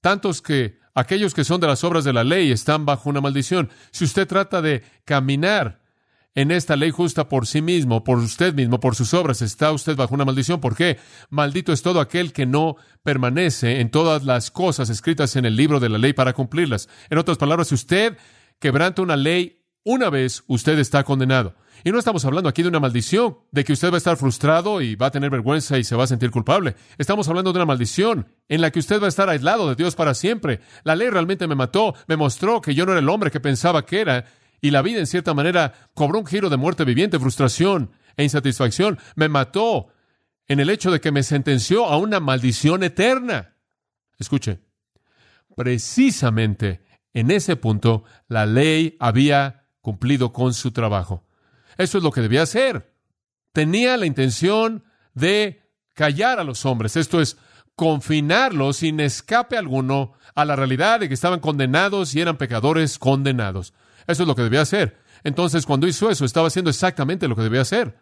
tantos 0.01 0.41
que 0.41 0.79
aquellos 0.95 1.35
que 1.35 1.43
son 1.43 1.61
de 1.61 1.67
las 1.67 1.83
obras 1.83 2.05
de 2.05 2.13
la 2.13 2.23
ley 2.23 2.53
están 2.53 2.87
bajo 2.87 3.11
una 3.11 3.21
maldición. 3.21 3.69
Si 3.91 4.05
usted 4.05 4.29
trata 4.29 4.63
de 4.63 4.85
caminar 5.05 5.83
en 6.39 6.53
esta 6.53 6.77
ley 6.77 6.93
justa 6.93 7.29
por 7.29 7.49
sí 7.49 7.63
mismo, 7.63 8.05
por 8.05 8.19
usted 8.19 8.55
mismo, 8.55 8.79
por 8.79 8.95
sus 8.95 9.13
obras, 9.13 9.43
está 9.43 9.73
usted 9.73 9.97
bajo 9.97 10.15
una 10.15 10.25
maldición. 10.25 10.61
¿Por 10.61 10.77
qué? 10.77 10.97
Maldito 11.31 11.73
es 11.73 11.83
todo 11.83 11.99
aquel 11.99 12.33
que 12.33 12.47
no 12.47 12.77
permanece 13.03 13.81
en 13.81 13.91
todas 13.91 14.23
las 14.23 14.53
cosas 14.53 14.89
escritas 14.89 15.35
en 15.35 15.47
el 15.47 15.57
libro 15.57 15.81
de 15.81 15.89
la 15.89 15.99
ley 15.99 16.13
para 16.13 16.35
cumplirlas. 16.35 16.89
En 17.11 17.19
otras 17.19 17.39
palabras, 17.39 17.67
si 17.67 17.75
usted 17.75 18.17
quebranta 18.61 19.03
una 19.03 19.17
ley 19.17 19.65
una 19.83 20.11
vez, 20.11 20.45
usted 20.47 20.79
está 20.79 21.03
condenado. 21.03 21.57
Y 21.83 21.91
no 21.91 21.99
estamos 21.99 22.25
hablando 22.25 22.49
aquí 22.49 22.63
de 22.63 22.69
una 22.69 22.79
maldición, 22.79 23.39
de 23.51 23.65
que 23.65 23.73
usted 23.73 23.91
va 23.91 23.95
a 23.95 23.99
estar 23.99 24.17
frustrado 24.17 24.81
y 24.81 24.95
va 24.95 25.07
a 25.07 25.11
tener 25.11 25.31
vergüenza 25.31 25.77
y 25.77 25.83
se 25.83 25.97
va 25.97 26.05
a 26.05 26.09
sentir 26.09 26.31
culpable. 26.31 26.77
Estamos 26.99 27.27
hablando 27.29 27.53
de 27.53 27.59
una 27.59 27.67
maldición 27.67 28.29
en 28.49 28.61
la 28.61 28.71
que 28.71 28.79
usted 28.79 29.01
va 29.01 29.07
a 29.07 29.09
estar 29.09 29.29
aislado 29.29 29.69
de 29.69 29.75
Dios 29.75 29.97
para 29.97 30.15
siempre. 30.15 30.61
La 30.85 30.95
ley 30.95 31.11
realmente 31.11 31.49
me 31.49 31.57
mató, 31.57 31.97
me 32.07 32.17
mostró 32.17 32.61
que 32.61 32.77
yo 32.77 32.87
no 32.87 32.93
era 32.93 33.01
el 33.01 33.09
hombre 33.09 33.33
que 33.33 33.41
pensaba 33.41 33.85
que 33.85 34.01
era, 34.01 34.25
y 34.61 34.71
la 34.71 34.83
vida 34.83 34.99
en 34.99 35.07
cierta 35.07 35.35
manera 35.35 35.91
cobró 35.95 36.19
un 36.19 36.27
giro 36.27 36.51
de 36.51 36.57
muerte 36.57 36.85
viviente, 36.85 37.19
frustración 37.19 37.93
e 38.17 38.25
insatisfacción. 38.25 38.99
Me 39.15 39.29
mató 39.29 39.89
en 40.47 40.61
el 40.61 40.71
hecho 40.71 40.91
de 40.91 41.01
que 41.01 41.13
me 41.13 41.23
sentenció 41.23 41.87
a 41.87 41.99
una 41.99 42.21
maldición 42.21 42.83
eterna. 42.83 43.55
Escuche, 44.19 44.61
precisamente 45.57 46.83
en 47.13 47.31
ese 47.31 47.57
punto 47.57 48.05
la 48.29 48.47
ley 48.47 48.97
había 48.99 49.67
cumplido 49.81 50.33
con 50.33 50.55
su 50.55 50.73
trabajo. 50.73 51.25
Eso 51.77 51.99
es 51.99 52.05
lo 52.05 52.11
que 52.11 52.21
debía 52.21 52.43
hacer. 52.43 52.93
Tenía 53.53 53.97
la 53.97 54.07
intención 54.07 54.85
de 55.15 55.63
callar 55.95 56.39
a 56.39 56.45
los 56.45 56.65
hombres, 56.65 56.97
esto 56.97 57.21
es, 57.21 57.37
confinarlos 57.75 58.79
sin 58.79 58.99
escape 58.99 59.57
alguno 59.57 60.13
a 60.35 60.45
la 60.45 60.57
realidad 60.57 61.01
de 61.01 61.09
que 61.09 61.15
estaban 61.15 61.41
condenados 61.41 62.15
y 62.15 62.21
eran 62.21 62.37
pecadores 62.37 62.99
condenados. 62.99 63.73
Eso 64.09 64.23
es 64.23 64.27
lo 64.27 64.35
que 64.35 64.43
debía 64.43 64.63
hacer. 64.63 64.99
Entonces, 65.23 65.67
cuando 65.67 65.87
hizo 65.87 66.11
eso, 66.11 66.25
estaba 66.25 66.49
haciendo 66.49 66.71
exactamente 66.71 67.29
lo 67.29 67.37
que 67.37 67.43
debía 67.43 67.61
hacer. 67.61 68.01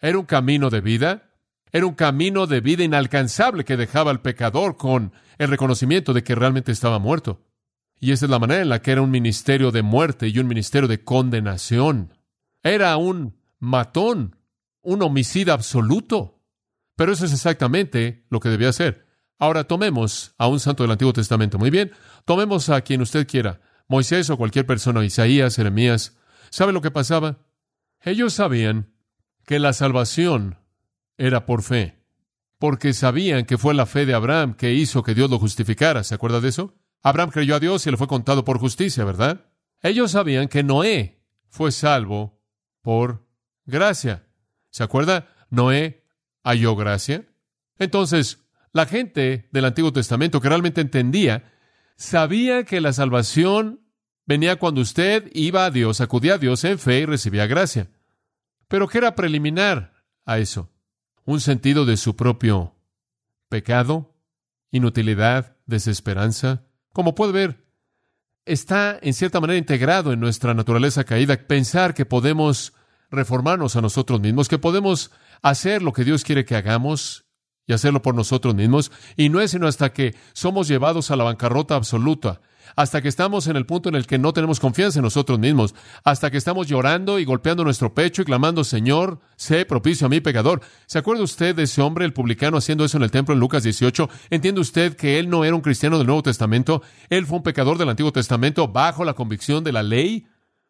Era 0.00 0.18
un 0.18 0.24
camino 0.24 0.70
de 0.70 0.80
vida, 0.80 1.34
era 1.72 1.84
un 1.84 1.94
camino 1.94 2.46
de 2.46 2.60
vida 2.60 2.84
inalcanzable 2.84 3.64
que 3.64 3.76
dejaba 3.76 4.12
al 4.12 4.22
pecador 4.22 4.76
con 4.76 5.12
el 5.36 5.48
reconocimiento 5.48 6.14
de 6.14 6.22
que 6.22 6.36
realmente 6.36 6.72
estaba 6.72 7.00
muerto. 7.00 7.44
Y 8.00 8.12
esa 8.12 8.26
es 8.26 8.30
la 8.30 8.38
manera 8.38 8.62
en 8.62 8.68
la 8.68 8.80
que 8.80 8.92
era 8.92 9.02
un 9.02 9.10
ministerio 9.10 9.72
de 9.72 9.82
muerte 9.82 10.28
y 10.28 10.38
un 10.38 10.46
ministerio 10.46 10.88
de 10.88 11.02
condenación. 11.02 12.14
Era 12.62 12.96
un 12.96 13.36
matón, 13.58 14.36
un 14.82 15.02
homicida 15.02 15.54
absoluto. 15.54 16.40
Pero 16.94 17.12
eso 17.12 17.24
es 17.24 17.32
exactamente 17.32 18.26
lo 18.30 18.38
que 18.38 18.48
debía 18.48 18.68
hacer. 18.68 19.06
Ahora 19.40 19.64
tomemos 19.64 20.34
a 20.38 20.46
un 20.46 20.60
santo 20.60 20.84
del 20.84 20.92
Antiguo 20.92 21.12
Testamento. 21.12 21.58
Muy 21.58 21.70
bien, 21.70 21.90
tomemos 22.24 22.70
a 22.70 22.80
quien 22.80 23.02
usted 23.02 23.26
quiera. 23.26 23.60
Moisés 23.88 24.30
o 24.30 24.36
cualquier 24.36 24.66
persona, 24.66 25.04
Isaías, 25.04 25.56
Jeremías. 25.56 26.16
¿Sabe 26.50 26.72
lo 26.72 26.82
que 26.82 26.90
pasaba? 26.90 27.38
Ellos 28.02 28.34
sabían 28.34 28.92
que 29.44 29.58
la 29.58 29.72
salvación 29.72 30.58
era 31.16 31.46
por 31.46 31.62
fe, 31.62 32.04
porque 32.58 32.92
sabían 32.92 33.44
que 33.44 33.58
fue 33.58 33.74
la 33.74 33.86
fe 33.86 34.06
de 34.06 34.14
Abraham 34.14 34.54
que 34.54 34.74
hizo 34.74 35.02
que 35.02 35.14
Dios 35.14 35.30
lo 35.30 35.38
justificara. 35.38 36.04
¿Se 36.04 36.14
acuerda 36.14 36.40
de 36.40 36.50
eso? 36.50 36.74
Abraham 37.02 37.30
creyó 37.30 37.56
a 37.56 37.60
Dios 37.60 37.86
y 37.86 37.90
le 37.90 37.96
fue 37.96 38.06
contado 38.06 38.44
por 38.44 38.58
justicia, 38.58 39.04
¿verdad? 39.04 39.46
Ellos 39.82 40.12
sabían 40.12 40.48
que 40.48 40.62
Noé 40.62 41.24
fue 41.48 41.72
salvo 41.72 42.42
por 42.82 43.26
gracia. 43.64 44.26
¿Se 44.70 44.82
acuerda? 44.82 45.28
Noé 45.50 46.04
halló 46.44 46.76
gracia. 46.76 47.26
Entonces, 47.78 48.44
la 48.72 48.86
gente 48.86 49.48
del 49.52 49.64
Antiguo 49.64 49.92
Testamento 49.92 50.40
que 50.40 50.48
realmente 50.48 50.80
entendía, 50.80 51.52
sabía 51.98 52.64
que 52.64 52.80
la 52.80 52.94
salvación 52.94 53.80
venía 54.24 54.56
cuando 54.56 54.80
usted 54.80 55.30
iba 55.34 55.66
a 55.66 55.70
Dios, 55.70 56.00
acudía 56.00 56.34
a 56.34 56.38
Dios 56.38 56.64
en 56.64 56.78
fe 56.78 57.00
y 57.00 57.06
recibía 57.06 57.46
gracia. 57.46 57.90
Pero 58.68 58.88
¿qué 58.88 58.98
era 58.98 59.14
preliminar 59.14 59.92
a 60.24 60.38
eso? 60.38 60.70
Un 61.24 61.40
sentido 61.40 61.84
de 61.84 61.96
su 61.96 62.16
propio 62.16 62.76
pecado, 63.48 64.14
inutilidad, 64.70 65.56
desesperanza, 65.66 66.64
como 66.92 67.14
puede 67.14 67.32
ver, 67.32 67.64
está 68.44 68.98
en 69.02 69.12
cierta 69.12 69.40
manera 69.40 69.58
integrado 69.58 70.12
en 70.12 70.20
nuestra 70.20 70.54
naturaleza 70.54 71.04
caída 71.04 71.36
pensar 71.36 71.94
que 71.94 72.06
podemos 72.06 72.72
reformarnos 73.10 73.76
a 73.76 73.80
nosotros 73.80 74.20
mismos, 74.20 74.48
que 74.48 74.58
podemos 74.58 75.10
hacer 75.42 75.82
lo 75.82 75.92
que 75.92 76.04
Dios 76.04 76.24
quiere 76.24 76.44
que 76.44 76.56
hagamos 76.56 77.27
y 77.68 77.72
hacerlo 77.74 78.02
por 78.02 78.16
nosotros 78.16 78.56
mismos, 78.56 78.90
y 79.16 79.28
no 79.28 79.40
es 79.40 79.52
sino 79.52 79.68
hasta 79.68 79.92
que 79.92 80.16
somos 80.32 80.66
llevados 80.66 81.12
a 81.12 81.16
la 81.16 81.22
bancarrota 81.22 81.76
absoluta, 81.76 82.40
hasta 82.76 83.02
que 83.02 83.08
estamos 83.08 83.46
en 83.46 83.56
el 83.56 83.66
punto 83.66 83.88
en 83.88 83.94
el 83.94 84.06
que 84.06 84.18
no 84.18 84.32
tenemos 84.32 84.60
confianza 84.60 84.98
en 84.98 85.04
nosotros 85.04 85.38
mismos, 85.38 85.74
hasta 86.04 86.30
que 86.30 86.38
estamos 86.38 86.66
llorando 86.66 87.18
y 87.18 87.24
golpeando 87.24 87.64
nuestro 87.64 87.94
pecho 87.94 88.22
y 88.22 88.24
clamando, 88.24 88.64
Señor, 88.64 89.20
sé 89.36 89.64
propicio 89.64 90.06
a 90.06 90.10
mi 90.10 90.20
pecador. 90.20 90.60
¿Se 90.86 90.98
acuerda 90.98 91.22
usted 91.22 91.54
de 91.54 91.64
ese 91.64 91.82
hombre, 91.82 92.04
el 92.04 92.12
publicano, 92.12 92.56
haciendo 92.56 92.84
eso 92.84 92.96
en 92.96 93.02
el 93.02 93.10
templo 93.10 93.34
en 93.34 93.40
Lucas 93.40 93.62
18? 93.62 94.08
¿Entiende 94.30 94.60
usted 94.60 94.96
que 94.96 95.18
él 95.18 95.28
no 95.28 95.44
era 95.44 95.54
un 95.54 95.60
cristiano 95.60 95.98
del 95.98 96.06
Nuevo 96.06 96.22
Testamento? 96.22 96.82
Él 97.10 97.26
fue 97.26 97.38
un 97.38 97.42
pecador 97.42 97.78
del 97.78 97.90
Antiguo 97.90 98.12
Testamento 98.12 98.68
bajo 98.68 99.04
la 99.04 99.14
convicción 99.14 99.64
de 99.64 99.72
la 99.72 99.82
ley. 99.82 100.26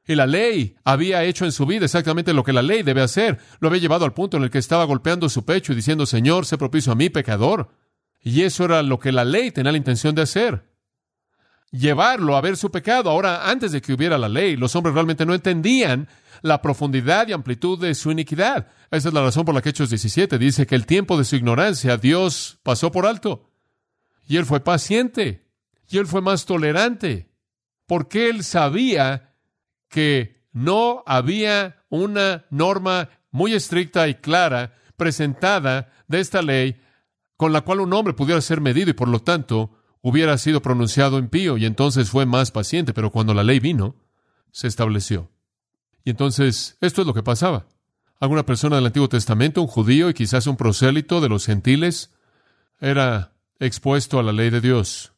Y 0.09 0.17
la 0.17 0.27
ley 0.27 0.75
había 0.83 1.23
hecho 1.23 1.45
en 1.45 1.53
su 1.53 1.67
vida 1.67 1.85
exactamente 1.85 2.33
lo 2.33 2.43
que 2.43 2.53
la 2.53 2.63
ley 2.63 2.83
debe 2.83 3.03
hacer. 3.03 3.39
Lo 3.61 3.69
había 3.69 3.81
llevado 3.81 4.05
al 4.05 4.15
punto 4.15 4.37
en 4.39 4.43
el 4.43 4.51
que 4.51 4.59
estaba 4.59 4.83
golpeando 4.85 5.29
su 5.29 5.45
pecho 5.45 5.73
y 5.73 5.77
diciendo, 5.77 6.07
Señor, 6.07 6.47
sé 6.47 6.59
propicio 6.59 6.91
a 6.91 6.97
mi 6.97 7.11
pecador. 7.11 7.69
Y 8.21 8.43
eso 8.43 8.65
era 8.65 8.83
lo 8.83 8.99
que 8.99 9.13
la 9.13 9.25
ley 9.25 9.53
tenía 9.53 9.71
la 9.71 9.79
intención 9.79 10.17
de 10.17 10.23
hacer 10.23 10.65
llevarlo 11.71 12.37
a 12.37 12.41
ver 12.41 12.57
su 12.57 12.71
pecado. 12.71 13.11
Ahora, 13.11 13.49
antes 13.49 13.73
de 13.73 13.81
que 13.81 13.93
hubiera 13.93 14.19
la 14.19 14.29
ley, 14.29 14.57
los 14.57 14.75
hombres 14.77 14.95
realmente 14.95 15.27
no 15.27 15.35
entendían 15.35 16.09
la 16.43 16.63
profundidad 16.63 17.29
y 17.29 17.33
amplitud 17.33 17.81
de 17.81 17.95
su 17.95 18.11
iniquidad. 18.11 18.69
Esa 18.91 19.09
es 19.09 19.15
la 19.15 19.23
razón 19.23 19.45
por 19.45 19.55
la 19.55 19.63
que 19.63 19.71
Hechos 19.71 19.91
17 19.91 20.39
dice 20.39 20.67
que 20.67 20.75
el 20.75 20.87
tiempo 20.87 21.19
de 21.19 21.25
su 21.25 21.37
ignorancia 21.37 21.97
Dios 21.97 22.59
pasó 22.63 22.93
por 22.93 23.07
alto. 23.07 23.51
Y 24.27 24.37
él 24.37 24.47
fue 24.47 24.61
paciente. 24.61 25.47
Y 25.89 25.99
él 25.99 26.07
fue 26.07 26.21
más 26.21 26.45
tolerante. 26.45 27.31
Porque 27.87 28.29
él 28.29 28.45
sabía 28.45 29.28
que 29.89 30.43
no 30.53 31.03
había 31.07 31.85
una 31.89 32.47
norma 32.51 33.09
muy 33.31 33.55
estricta 33.55 34.09
y 34.09 34.15
clara 34.15 34.75
presentada 34.97 35.93
de 36.09 36.21
esta 36.21 36.43
ley 36.43 36.81
con 37.37 37.53
la 37.53 37.61
cual 37.61 37.81
un 37.81 37.93
hombre 37.93 38.15
pudiera 38.15 38.41
ser 38.41 38.61
medido 38.61 38.91
y 38.91 38.95
por 38.95 39.09
lo 39.09 39.21
tanto 39.21 39.71
hubiera 40.01 40.37
sido 40.39 40.61
pronunciado 40.61 41.19
impío 41.19 41.57
y 41.57 41.67
entonces 41.67 42.11
fue 42.11 42.27
más 42.27 42.51
paciente, 42.51 42.93
pero 42.93 43.11
cuando 43.11 43.35
la 43.35 43.45
ley 43.45 43.61
vino, 43.61 43.97
se 44.51 44.67
estableció. 44.67 45.31
Y 46.05 46.11
entonces, 46.11 46.77
esto 46.81 47.03
es 47.03 47.07
lo 47.07 47.15
que 47.15 47.23
pasaba. 47.23 47.67
Alguna 48.19 48.45
persona 48.45 48.77
del 48.77 48.87
Antiguo 48.87 49.09
Testamento, 49.09 49.63
un 49.63 49.69
judío 49.69 50.09
y 50.09 50.15
quizás 50.15 50.47
un 50.47 50.57
prosélito 50.57 51.21
de 51.21 51.29
los 51.29 51.47
gentiles, 51.47 52.13
era 52.81 53.35
expuesto 53.61 54.19
a 54.19 54.23
la 54.23 54.33
ley 54.33 54.51
de 54.51 54.61
Dios. 54.61 55.13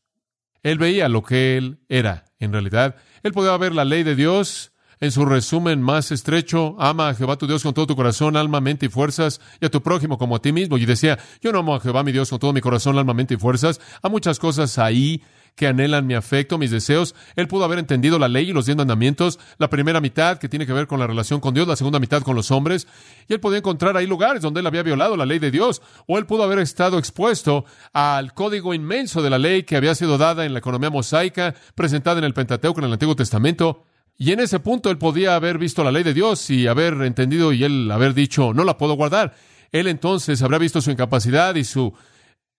Él 0.62 0.78
veía 0.78 1.08
lo 1.08 1.22
que 1.22 1.56
él 1.56 1.80
era, 1.88 2.26
en 2.38 2.52
realidad. 2.52 2.96
Él 3.22 3.32
podía 3.32 3.56
ver 3.56 3.74
la 3.74 3.84
ley 3.84 4.02
de 4.02 4.14
Dios 4.14 4.72
en 5.00 5.10
su 5.10 5.24
resumen 5.24 5.80
más 5.80 6.12
estrecho, 6.12 6.76
ama 6.78 7.08
a 7.08 7.14
Jehová 7.14 7.36
tu 7.36 7.46
Dios 7.46 7.62
con 7.62 7.72
todo 7.72 7.86
tu 7.86 7.96
corazón, 7.96 8.36
alma, 8.36 8.60
mente 8.60 8.86
y 8.86 8.88
fuerzas, 8.90 9.40
y 9.60 9.64
a 9.64 9.70
tu 9.70 9.82
prójimo 9.82 10.18
como 10.18 10.36
a 10.36 10.42
ti 10.42 10.52
mismo. 10.52 10.76
Y 10.76 10.84
decía, 10.84 11.18
yo 11.40 11.52
no 11.52 11.60
amo 11.60 11.74
a 11.74 11.80
Jehová 11.80 12.02
mi 12.02 12.12
Dios 12.12 12.28
con 12.28 12.38
todo 12.38 12.52
mi 12.52 12.60
corazón, 12.60 12.98
alma, 12.98 13.14
mente 13.14 13.34
y 13.34 13.36
fuerzas. 13.38 13.80
Hay 14.02 14.10
muchas 14.10 14.38
cosas 14.38 14.78
ahí 14.78 15.22
que 15.54 15.66
anhelan 15.66 16.06
mi 16.06 16.14
afecto, 16.14 16.58
mis 16.58 16.70
deseos. 16.70 17.14
Él 17.36 17.48
pudo 17.48 17.64
haber 17.64 17.78
entendido 17.78 18.18
la 18.18 18.28
ley 18.28 18.50
y 18.50 18.52
los 18.52 18.66
diez 18.66 18.76
mandamientos, 18.76 19.38
la 19.58 19.70
primera 19.70 20.00
mitad 20.00 20.38
que 20.38 20.48
tiene 20.48 20.66
que 20.66 20.72
ver 20.72 20.86
con 20.86 20.98
la 21.00 21.06
relación 21.06 21.40
con 21.40 21.54
Dios, 21.54 21.68
la 21.68 21.76
segunda 21.76 21.98
mitad 21.98 22.22
con 22.22 22.36
los 22.36 22.50
hombres, 22.50 22.86
y 23.28 23.34
él 23.34 23.40
podía 23.40 23.58
encontrar 23.58 23.96
ahí 23.96 24.06
lugares 24.06 24.42
donde 24.42 24.60
él 24.60 24.66
había 24.66 24.82
violado 24.82 25.16
la 25.16 25.26
ley 25.26 25.38
de 25.38 25.50
Dios, 25.50 25.82
o 26.06 26.18
él 26.18 26.26
pudo 26.26 26.44
haber 26.44 26.58
estado 26.58 26.98
expuesto 26.98 27.64
al 27.92 28.34
código 28.34 28.74
inmenso 28.74 29.22
de 29.22 29.30
la 29.30 29.38
ley 29.38 29.64
que 29.64 29.76
había 29.76 29.94
sido 29.94 30.18
dada 30.18 30.44
en 30.44 30.52
la 30.52 30.58
economía 30.58 30.90
mosaica, 30.90 31.54
presentada 31.74 32.18
en 32.18 32.24
el 32.24 32.34
Pentateuco 32.34 32.80
en 32.80 32.86
el 32.86 32.92
Antiguo 32.92 33.16
Testamento, 33.16 33.84
y 34.20 34.32
en 34.32 34.40
ese 34.40 34.60
punto 34.60 34.90
él 34.90 34.98
podía 34.98 35.34
haber 35.34 35.56
visto 35.56 35.82
la 35.82 35.90
ley 35.90 36.02
de 36.02 36.12
Dios 36.12 36.50
y 36.50 36.66
haber 36.66 36.92
entendido 37.02 37.54
y 37.54 37.64
él 37.64 37.90
haber 37.90 38.12
dicho, 38.12 38.52
no 38.52 38.64
la 38.64 38.76
puedo 38.76 38.92
guardar. 38.92 39.34
Él 39.72 39.86
entonces 39.86 40.42
habría 40.42 40.58
visto 40.58 40.82
su 40.82 40.90
incapacidad 40.90 41.54
y 41.54 41.64
su 41.64 41.94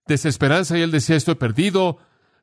desesperanza 0.08 0.76
y 0.76 0.82
él 0.82 0.90
decía, 0.90 1.14
estoy 1.14 1.36
perdido. 1.36 1.98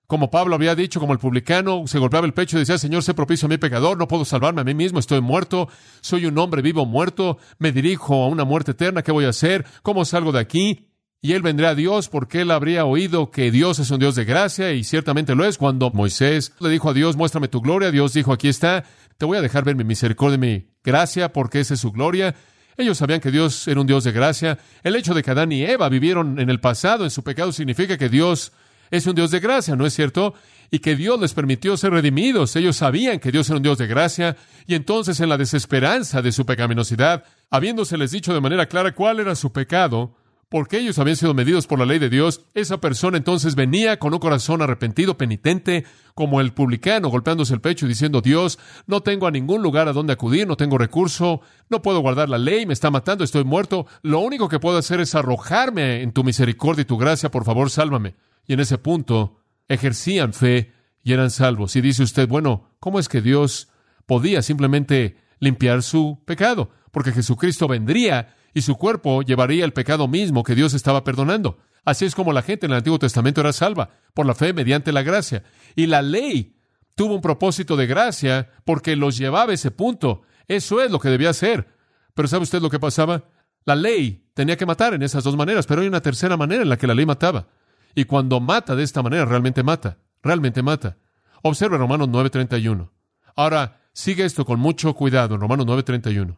Como 0.09 0.31
Pablo 0.31 0.55
había 0.55 0.73
dicho, 0.73 0.99
como 0.99 1.13
el 1.13 1.19
publicano, 1.19 1.83
se 1.85 1.99
golpeaba 1.99 2.25
el 2.25 2.33
pecho 2.33 2.57
y 2.57 2.61
decía, 2.61 2.79
Señor, 2.79 3.03
sé 3.03 3.13
propicio 3.13 3.45
a 3.45 3.49
mi 3.49 3.59
pecador, 3.59 3.95
no 3.95 4.07
puedo 4.07 4.25
salvarme 4.25 4.61
a 4.61 4.63
mí 4.63 4.73
mismo, 4.73 4.97
estoy 4.97 5.21
muerto, 5.21 5.69
soy 6.01 6.25
un 6.25 6.35
hombre 6.39 6.63
vivo 6.63 6.83
muerto, 6.87 7.37
me 7.59 7.71
dirijo 7.71 8.23
a 8.23 8.27
una 8.27 8.43
muerte 8.43 8.71
eterna, 8.71 9.03
¿qué 9.03 9.11
voy 9.11 9.25
a 9.25 9.29
hacer? 9.29 9.67
¿Cómo 9.83 10.05
salgo 10.05 10.31
de 10.31 10.39
aquí? 10.39 10.87
y 11.21 11.33
él 11.33 11.43
vendrá 11.43 11.69
a 11.69 11.75
Dios 11.75 12.09
porque 12.09 12.41
él 12.41 12.49
habría 12.49 12.85
oído 12.85 13.29
que 13.29 13.51
Dios 13.51 13.77
es 13.77 13.91
un 13.91 13.99
Dios 13.99 14.15
de 14.15 14.25
gracia 14.25 14.71
y 14.71 14.83
ciertamente 14.83 15.35
lo 15.35 15.45
es. 15.45 15.59
Cuando 15.59 15.91
Moisés 15.91 16.53
le 16.59 16.69
dijo 16.69 16.89
a 16.89 16.93
Dios, 16.93 17.15
muéstrame 17.15 17.47
tu 17.47 17.61
gloria, 17.61 17.91
Dios 17.91 18.13
dijo, 18.13 18.33
aquí 18.33 18.47
está, 18.47 18.85
te 19.19 19.25
voy 19.25 19.37
a 19.37 19.41
dejar 19.41 19.63
ver 19.63 19.75
mi 19.75 19.83
misericordia 19.83 20.35
y 20.35 20.39
mi 20.39 20.67
gracia 20.83 21.31
porque 21.31 21.59
esa 21.59 21.75
es 21.75 21.81
su 21.81 21.91
gloria. 21.91 22.33
Ellos 22.77 22.97
sabían 22.97 23.19
que 23.19 23.29
Dios 23.29 23.67
era 23.67 23.79
un 23.79 23.85
Dios 23.85 24.05
de 24.05 24.11
gracia. 24.11 24.57
El 24.81 24.95
hecho 24.95 25.13
de 25.13 25.21
que 25.21 25.29
Adán 25.29 25.51
y 25.51 25.61
Eva 25.63 25.87
vivieron 25.87 26.39
en 26.39 26.49
el 26.49 26.59
pasado 26.61 27.03
en 27.03 27.11
su 27.11 27.23
pecado 27.23 27.51
significa 27.51 27.95
que 27.95 28.09
Dios 28.09 28.53
es 28.91 29.07
un 29.07 29.15
Dios 29.15 29.31
de 29.31 29.39
gracia, 29.39 29.75
¿no 29.75 29.85
es 29.85 29.93
cierto? 29.93 30.33
Y 30.71 30.79
que 30.79 30.95
Dios 30.95 31.19
les 31.19 31.33
permitió 31.33 31.77
ser 31.77 31.91
redimidos. 31.91 32.55
Ellos 32.55 32.77
sabían 32.77 33.19
que 33.19 33.31
Dios 33.31 33.49
era 33.49 33.57
un 33.57 33.63
Dios 33.63 33.77
de 33.77 33.87
gracia 33.87 34.37
y 34.67 34.75
entonces 34.75 35.19
en 35.19 35.29
la 35.29 35.37
desesperanza 35.37 36.21
de 36.21 36.31
su 36.31 36.45
pecaminosidad, 36.45 37.23
habiéndoseles 37.49 38.11
dicho 38.11 38.33
de 38.33 38.41
manera 38.41 38.67
clara 38.67 38.93
cuál 38.93 39.19
era 39.19 39.35
su 39.35 39.51
pecado, 39.51 40.15
porque 40.49 40.79
ellos 40.79 40.97
habían 40.97 41.15
sido 41.15 41.35
medidos 41.35 41.67
por 41.67 41.77
la 41.77 41.85
ley 41.85 41.99
de 41.99 42.09
Dios, 42.09 42.41
esa 42.55 42.81
persona 42.81 43.17
entonces 43.17 43.53
venía 43.53 43.99
con 43.99 44.13
un 44.13 44.19
corazón 44.19 44.63
arrepentido, 44.63 45.15
penitente, 45.15 45.85
como 46.15 46.41
el 46.41 46.53
publicano, 46.53 47.09
golpeándose 47.09 47.53
el 47.53 47.61
pecho 47.61 47.85
y 47.85 47.89
diciendo, 47.89 48.19
Dios, 48.21 48.57
no 48.87 49.01
tengo 49.01 49.27
a 49.27 49.31
ningún 49.31 49.61
lugar 49.61 49.87
a 49.87 49.93
donde 49.93 50.13
acudir, 50.13 50.47
no 50.47 50.57
tengo 50.57 50.79
recurso, 50.79 51.41
no 51.69 51.83
puedo 51.83 51.99
guardar 51.99 52.29
la 52.29 52.39
ley, 52.39 52.65
me 52.65 52.73
está 52.73 52.89
matando, 52.89 53.23
estoy 53.23 53.43
muerto, 53.43 53.85
lo 54.01 54.19
único 54.19 54.49
que 54.49 54.59
puedo 54.59 54.77
hacer 54.77 54.99
es 54.99 55.13
arrojarme 55.13 56.01
en 56.01 56.11
tu 56.11 56.23
misericordia 56.23 56.81
y 56.81 56.85
tu 56.85 56.97
gracia, 56.97 57.29
por 57.29 57.45
favor, 57.45 57.69
sálvame. 57.69 58.15
Y 58.49 58.53
en 58.53 58.61
ese 58.61 58.79
punto 58.79 59.43
ejercían 59.67 60.33
fe 60.33 60.73
y 61.03 61.13
eran 61.13 61.29
salvos. 61.29 61.75
Y 61.75 61.81
dice 61.81 62.01
usted, 62.01 62.27
bueno, 62.27 62.71
¿cómo 62.79 62.97
es 62.97 63.07
que 63.07 63.21
Dios 63.21 63.69
podía 64.07 64.41
simplemente 64.41 65.17
limpiar 65.37 65.83
su 65.83 66.23
pecado? 66.25 66.71
Porque 66.89 67.11
Jesucristo 67.11 67.67
vendría 67.67 68.35
y 68.55 68.63
su 68.63 68.75
cuerpo 68.75 69.21
llevaría 69.21 69.65
el 69.65 69.71
pecado 69.71 70.07
mismo 70.07 70.43
que 70.43 70.55
Dios 70.55 70.73
estaba 70.73 71.03
perdonando. 71.03 71.59
Así 71.85 72.05
es 72.05 72.15
como 72.15 72.33
la 72.33 72.41
gente 72.41 72.65
en 72.65 72.71
el 72.71 72.79
Antiguo 72.79 72.97
Testamento 72.97 73.39
era 73.39 73.53
salva, 73.53 73.91
por 74.15 74.25
la 74.25 74.33
fe 74.33 74.51
mediante 74.51 74.91
la 74.91 75.03
gracia. 75.03 75.43
Y 75.75 75.85
la 75.85 76.01
ley 76.01 76.55
tuvo 76.95 77.13
un 77.13 77.21
propósito 77.21 77.77
de 77.77 77.85
gracia 77.85 78.49
porque 78.65 78.95
los 78.95 79.15
llevaba 79.15 79.51
a 79.51 79.55
ese 79.55 79.69
punto. 79.69 80.23
Eso 80.47 80.81
es 80.81 80.89
lo 80.89 80.99
que 80.99 81.09
debía 81.09 81.29
hacer. 81.29 81.67
Pero 82.15 82.27
¿sabe 82.27 82.41
usted 82.41 82.63
lo 82.63 82.71
que 82.71 82.79
pasaba? 82.79 83.25
La 83.65 83.75
ley 83.75 84.25
tenía 84.33 84.57
que 84.57 84.65
matar 84.65 84.95
en 84.95 85.03
esas 85.03 85.23
dos 85.23 85.37
maneras, 85.37 85.67
pero 85.67 85.81
hay 85.81 85.87
una 85.87 86.01
tercera 86.01 86.35
manera 86.35 86.63
en 86.63 86.69
la 86.69 86.77
que 86.77 86.87
la 86.87 86.95
ley 86.95 87.05
mataba. 87.05 87.47
Y 87.95 88.05
cuando 88.05 88.39
mata 88.39 88.75
de 88.75 88.83
esta 88.83 89.01
manera, 89.01 89.25
realmente 89.25 89.63
mata, 89.63 89.97
realmente 90.21 90.61
mata. 90.61 90.97
Observe 91.41 91.77
Romanos 91.77 92.09
9:31. 92.09 92.89
Ahora, 93.35 93.81
sigue 93.93 94.25
esto 94.25 94.45
con 94.45 94.59
mucho 94.59 94.93
cuidado 94.93 95.35
en 95.35 95.41
Romanos 95.41 95.65
9:31. 95.65 96.37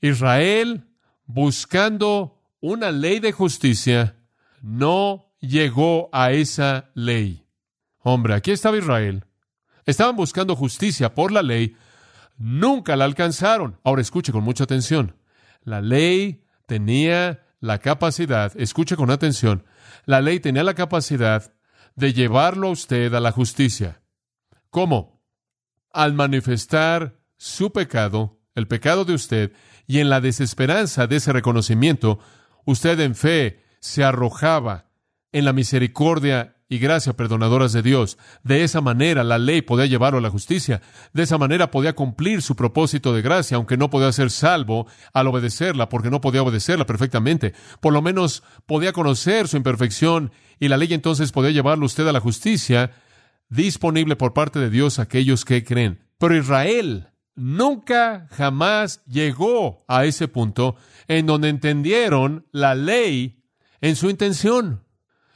Israel 0.00 0.86
buscando 1.26 2.40
una 2.60 2.90
ley 2.90 3.20
de 3.20 3.32
justicia, 3.32 4.16
no 4.62 5.34
llegó 5.40 6.08
a 6.12 6.32
esa 6.32 6.90
ley. 6.94 7.46
Hombre, 8.00 8.34
aquí 8.34 8.50
estaba 8.52 8.78
Israel. 8.78 9.24
Estaban 9.84 10.16
buscando 10.16 10.56
justicia 10.56 11.14
por 11.14 11.30
la 11.32 11.42
ley, 11.42 11.76
nunca 12.36 12.96
la 12.96 13.04
alcanzaron. 13.04 13.78
Ahora 13.84 14.02
escuche 14.02 14.32
con 14.32 14.42
mucha 14.42 14.64
atención. 14.64 15.16
La 15.62 15.80
ley 15.80 16.44
tenía 16.66 17.44
la 17.60 17.78
capacidad, 17.78 18.52
escuche 18.56 18.96
con 18.96 19.10
atención, 19.10 19.64
la 20.06 20.20
ley 20.20 20.40
tenía 20.40 20.64
la 20.64 20.74
capacidad 20.74 21.52
de 21.96 22.12
llevarlo 22.12 22.68
a 22.68 22.70
usted 22.70 23.12
a 23.12 23.20
la 23.20 23.32
justicia. 23.32 24.02
¿Cómo? 24.70 25.22
Al 25.92 26.14
manifestar 26.14 27.18
su 27.36 27.72
pecado, 27.72 28.40
el 28.54 28.68
pecado 28.68 29.04
de 29.04 29.14
usted, 29.14 29.52
y 29.86 29.98
en 29.98 30.08
la 30.08 30.20
desesperanza 30.20 31.06
de 31.06 31.16
ese 31.16 31.32
reconocimiento, 31.32 32.20
usted 32.64 32.98
en 33.00 33.14
fe 33.14 33.64
se 33.80 34.04
arrojaba 34.04 34.90
en 35.32 35.44
la 35.44 35.52
misericordia 35.52 36.55
y 36.68 36.78
gracia 36.78 37.14
perdonadoras 37.14 37.72
de 37.72 37.82
Dios. 37.82 38.18
De 38.42 38.64
esa 38.64 38.80
manera 38.80 39.22
la 39.24 39.38
ley 39.38 39.62
podía 39.62 39.86
llevarlo 39.86 40.18
a 40.18 40.22
la 40.22 40.30
justicia. 40.30 40.82
De 41.12 41.22
esa 41.22 41.38
manera 41.38 41.70
podía 41.70 41.94
cumplir 41.94 42.42
su 42.42 42.56
propósito 42.56 43.14
de 43.14 43.22
gracia, 43.22 43.56
aunque 43.56 43.76
no 43.76 43.90
podía 43.90 44.12
ser 44.12 44.30
salvo 44.30 44.86
al 45.12 45.28
obedecerla, 45.28 45.88
porque 45.88 46.10
no 46.10 46.20
podía 46.20 46.42
obedecerla 46.42 46.86
perfectamente. 46.86 47.54
Por 47.80 47.92
lo 47.92 48.02
menos 48.02 48.42
podía 48.66 48.92
conocer 48.92 49.48
su 49.48 49.56
imperfección 49.56 50.32
y 50.58 50.68
la 50.68 50.76
ley 50.76 50.92
entonces 50.92 51.32
podía 51.32 51.50
llevarlo 51.50 51.86
usted 51.86 52.06
a 52.08 52.12
la 52.12 52.20
justicia 52.20 52.92
disponible 53.48 54.16
por 54.16 54.32
parte 54.32 54.58
de 54.58 54.70
Dios 54.70 54.98
a 54.98 55.02
aquellos 55.02 55.44
que 55.44 55.64
creen. 55.64 56.04
Pero 56.18 56.36
Israel 56.36 57.08
nunca 57.36 58.26
jamás 58.32 59.04
llegó 59.06 59.84
a 59.86 60.04
ese 60.06 60.26
punto 60.26 60.76
en 61.06 61.26
donde 61.26 61.48
entendieron 61.48 62.46
la 62.50 62.74
ley 62.74 63.44
en 63.80 63.94
su 63.94 64.10
intención. 64.10 64.84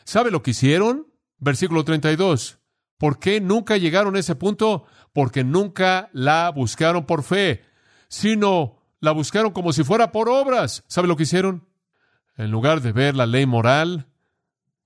¿Sabe 0.05 0.31
lo 0.31 0.43
que 0.43 0.51
hicieron? 0.53 1.10
Versículo 1.41 1.85
32. 1.85 2.59
¿Por 2.99 3.19
qué 3.19 3.41
nunca 3.41 3.79
llegaron 3.79 4.15
a 4.15 4.19
ese 4.19 4.35
punto? 4.35 4.85
Porque 5.13 5.43
nunca 5.43 6.11
la 6.13 6.51
buscaron 6.51 7.07
por 7.07 7.23
fe, 7.23 7.65
sino 8.09 8.77
la 9.01 9.13
buscaron 9.13 9.53
como 9.53 9.73
si 9.73 9.83
fuera 9.83 10.13
por 10.13 10.29
obras. 10.29 10.85
¿Sabe 10.87 11.09
lo 11.09 11.17
que 11.17 11.23
hicieron? 11.23 11.67
En 12.37 12.51
lugar 12.51 12.83
de 12.83 12.93
ver 12.93 13.17
la 13.17 13.27
ley 13.27 13.47
moral 13.47 14.07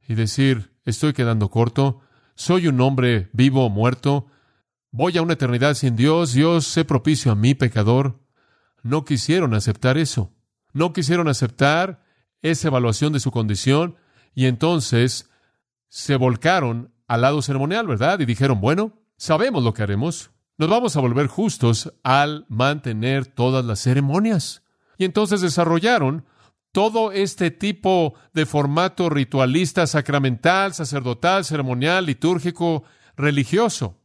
y 0.07 0.15
decir, 0.15 0.73
estoy 0.85 1.13
quedando 1.13 1.51
corto, 1.51 2.01
soy 2.37 2.69
un 2.69 2.81
hombre 2.81 3.31
vivo 3.33 3.67
o 3.67 3.71
muerto, 3.71 4.27
voy 4.91 5.19
a 5.19 5.23
una 5.23 5.33
eternidad 5.33 5.75
sin 5.75 5.97
Dios, 5.97 6.33
Dios 6.33 6.67
se 6.67 6.85
propicio 6.85 7.33
a 7.33 7.35
mí, 7.35 7.55
pecador. 7.55 8.21
No 8.83 9.05
quisieron 9.05 9.55
aceptar 9.55 9.99
eso. 9.99 10.33
No 10.73 10.93
quisieron 10.93 11.27
aceptar 11.27 12.05
esa 12.43 12.69
evaluación 12.69 13.13
de 13.13 13.21
su 13.21 13.31
condición 13.31 13.97
y 14.35 14.47
entonces 14.47 15.31
se 15.95 16.17
volcaron 16.17 16.93
al 17.07 17.21
lado 17.21 17.41
ceremonial, 17.41 17.87
¿verdad? 17.87 18.19
Y 18.19 18.25
dijeron, 18.25 18.61
bueno, 18.61 18.99
sabemos 19.17 19.63
lo 19.63 19.75
que 19.75 19.85
haremos. 19.85 20.33
Nos 20.59 20.69
vamos 20.69 20.97
a 20.97 21.01
volver 21.01 21.29
justos 21.29 21.95
al 22.03 22.47
mantener 22.49 23.27
todas 23.27 23.65
las 23.65 23.79
ceremonias. 23.79 24.65
Y 24.99 25.05
entonces 25.05 25.41
desarrollaron 25.41 26.27
todo 26.73 27.13
este 27.13 27.53
tipo 27.53 28.15
de 28.33 28.45
formato 28.45 29.09
ritualista, 29.09 29.87
sacramental, 29.87 30.75
sacerdotal, 30.75 31.45
ceremonial, 31.45 32.07
litúrgico, 32.07 32.83
religioso. 33.17 33.97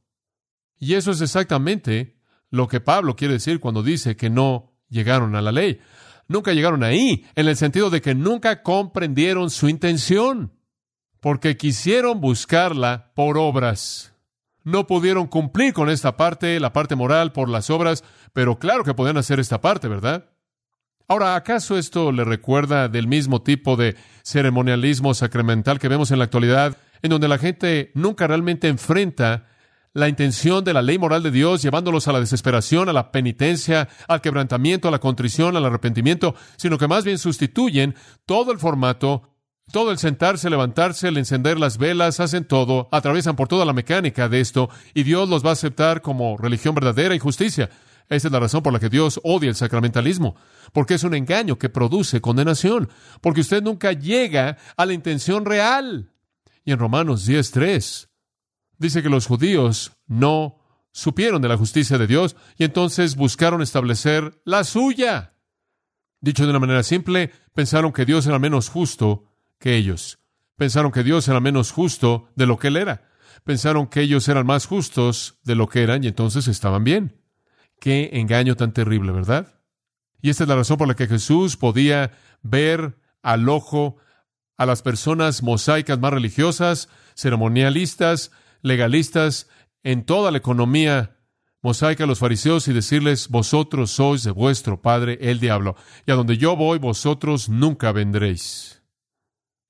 Y 0.77 0.93
eso 0.93 1.09
es 1.09 1.21
exactamente 1.21 2.19
lo 2.51 2.67
que 2.67 2.81
Pablo 2.81 3.15
quiere 3.15 3.33
decir 3.33 3.59
cuando 3.59 3.81
dice 3.81 4.15
que 4.15 4.29
no 4.29 4.75
llegaron 4.89 5.35
a 5.35 5.41
la 5.41 5.51
ley. 5.51 5.81
Nunca 6.27 6.53
llegaron 6.53 6.83
ahí, 6.83 7.25
en 7.33 7.47
el 7.47 7.57
sentido 7.57 7.89
de 7.89 7.99
que 7.99 8.13
nunca 8.13 8.61
comprendieron 8.61 9.49
su 9.49 9.67
intención 9.69 10.53
porque 11.19 11.57
quisieron 11.57 12.21
buscarla 12.21 13.11
por 13.15 13.37
obras. 13.37 14.13
No 14.63 14.87
pudieron 14.87 15.27
cumplir 15.27 15.73
con 15.73 15.89
esta 15.89 16.17
parte, 16.17 16.59
la 16.59 16.73
parte 16.73 16.95
moral, 16.95 17.31
por 17.31 17.49
las 17.49 17.69
obras, 17.69 18.03
pero 18.33 18.59
claro 18.59 18.83
que 18.83 18.93
podían 18.93 19.17
hacer 19.17 19.39
esta 19.39 19.61
parte, 19.61 19.87
¿verdad? 19.87 20.29
Ahora, 21.07 21.35
¿acaso 21.35 21.77
esto 21.77 22.11
le 22.11 22.23
recuerda 22.23 22.87
del 22.87 23.07
mismo 23.07 23.41
tipo 23.41 23.75
de 23.75 23.95
ceremonialismo 24.23 25.13
sacramental 25.13 25.79
que 25.79 25.87
vemos 25.87 26.11
en 26.11 26.19
la 26.19 26.25
actualidad, 26.25 26.77
en 27.01 27.09
donde 27.09 27.27
la 27.27 27.39
gente 27.39 27.91
nunca 27.95 28.27
realmente 28.27 28.67
enfrenta 28.67 29.47
la 29.93 30.07
intención 30.07 30.63
de 30.63 30.73
la 30.73 30.83
ley 30.83 30.99
moral 30.99 31.23
de 31.23 31.31
Dios, 31.31 31.63
llevándolos 31.63 32.07
a 32.07 32.11
la 32.11 32.19
desesperación, 32.19 32.89
a 32.89 32.93
la 32.93 33.11
penitencia, 33.11 33.89
al 34.07 34.21
quebrantamiento, 34.21 34.87
a 34.87 34.91
la 34.91 34.99
contrición, 34.99 35.57
al 35.57 35.65
arrepentimiento, 35.65 36.35
sino 36.57 36.77
que 36.77 36.87
más 36.87 37.03
bien 37.03 37.17
sustituyen 37.17 37.95
todo 38.27 38.51
el 38.51 38.59
formato 38.59 39.33
todo 39.71 39.91
el 39.91 39.97
sentarse, 39.97 40.49
levantarse, 40.49 41.07
el 41.07 41.17
encender 41.17 41.59
las 41.59 41.77
velas, 41.77 42.19
hacen 42.19 42.45
todo, 42.45 42.89
atraviesan 42.91 43.35
por 43.35 43.47
toda 43.47 43.65
la 43.65 43.73
mecánica 43.73 44.29
de 44.29 44.39
esto, 44.39 44.69
y 44.93 45.03
Dios 45.03 45.29
los 45.29 45.45
va 45.45 45.49
a 45.49 45.53
aceptar 45.53 46.01
como 46.01 46.37
religión 46.37 46.75
verdadera 46.75 47.15
y 47.15 47.19
justicia. 47.19 47.69
Esa 48.09 48.27
es 48.27 48.31
la 48.31 48.39
razón 48.39 48.63
por 48.63 48.73
la 48.73 48.79
que 48.79 48.89
Dios 48.89 49.19
odia 49.23 49.49
el 49.49 49.55
sacramentalismo, 49.55 50.35
porque 50.73 50.95
es 50.95 51.03
un 51.03 51.13
engaño 51.13 51.57
que 51.57 51.69
produce 51.69 52.21
condenación, 52.21 52.89
porque 53.21 53.41
usted 53.41 53.61
nunca 53.61 53.91
llega 53.91 54.57
a 54.75 54.85
la 54.85 54.93
intención 54.93 55.45
real. 55.45 56.11
Y 56.65 56.71
en 56.71 56.79
Romanos 56.79 57.27
10.3 57.27 58.09
dice 58.77 59.03
que 59.03 59.09
los 59.09 59.27
judíos 59.27 59.91
no 60.07 60.57
supieron 60.91 61.41
de 61.41 61.49
la 61.49 61.57
justicia 61.57 61.97
de 61.97 62.07
Dios 62.07 62.35
y 62.57 62.63
entonces 62.63 63.15
buscaron 63.15 63.61
establecer 63.61 64.41
la 64.43 64.63
suya. 64.63 65.35
Dicho 66.19 66.43
de 66.43 66.49
una 66.49 66.59
manera 66.59 66.83
simple, 66.83 67.31
pensaron 67.53 67.93
que 67.93 68.05
Dios 68.05 68.25
era 68.25 68.39
menos 68.39 68.69
justo 68.69 69.28
que 69.59 69.75
ellos. 69.75 70.19
Pensaron 70.55 70.91
que 70.91 71.03
Dios 71.03 71.27
era 71.27 71.39
menos 71.39 71.71
justo 71.71 72.29
de 72.35 72.45
lo 72.45 72.57
que 72.57 72.67
Él 72.67 72.77
era. 72.77 73.09
Pensaron 73.43 73.87
que 73.87 74.01
ellos 74.01 74.27
eran 74.27 74.45
más 74.45 74.65
justos 74.65 75.39
de 75.43 75.55
lo 75.55 75.67
que 75.67 75.83
eran 75.83 76.03
y 76.03 76.07
entonces 76.07 76.47
estaban 76.47 76.83
bien. 76.83 77.21
Qué 77.79 78.09
engaño 78.13 78.55
tan 78.55 78.73
terrible, 78.73 79.11
¿verdad? 79.11 79.61
Y 80.21 80.29
esta 80.29 80.43
es 80.43 80.49
la 80.49 80.55
razón 80.55 80.77
por 80.77 80.87
la 80.87 80.95
que 80.95 81.07
Jesús 81.07 81.55
podía 81.55 82.11
ver 82.41 82.97
al 83.21 83.47
ojo 83.47 83.97
a 84.57 84.65
las 84.65 84.81
personas 84.81 85.41
mosaicas 85.41 85.99
más 85.99 86.11
religiosas, 86.11 86.89
ceremonialistas, 87.15 88.31
legalistas, 88.61 89.47
en 89.83 90.03
toda 90.03 90.31
la 90.31 90.37
economía 90.37 91.15
mosaica, 91.61 92.05
los 92.05 92.19
fariseos, 92.19 92.67
y 92.67 92.73
decirles, 92.73 93.29
vosotros 93.29 93.91
sois 93.91 94.23
de 94.23 94.31
vuestro 94.31 94.81
padre 94.81 95.17
el 95.21 95.39
diablo, 95.39 95.77
y 96.05 96.11
a 96.11 96.15
donde 96.15 96.37
yo 96.37 96.57
voy, 96.57 96.77
vosotros 96.77 97.47
nunca 97.47 97.93
vendréis. 97.93 98.78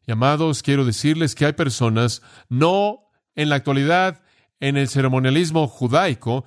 Y 0.09 0.11
amados, 0.11 0.63
quiero 0.63 0.85
decirles 0.85 1.35
que 1.35 1.45
hay 1.45 1.53
personas, 1.53 2.23
no 2.49 3.11
en 3.35 3.47
la 3.47 3.57
actualidad, 3.57 4.23
en 4.59 4.75
el 4.75 4.87
ceremonialismo 4.87 5.67
judaico, 5.67 6.45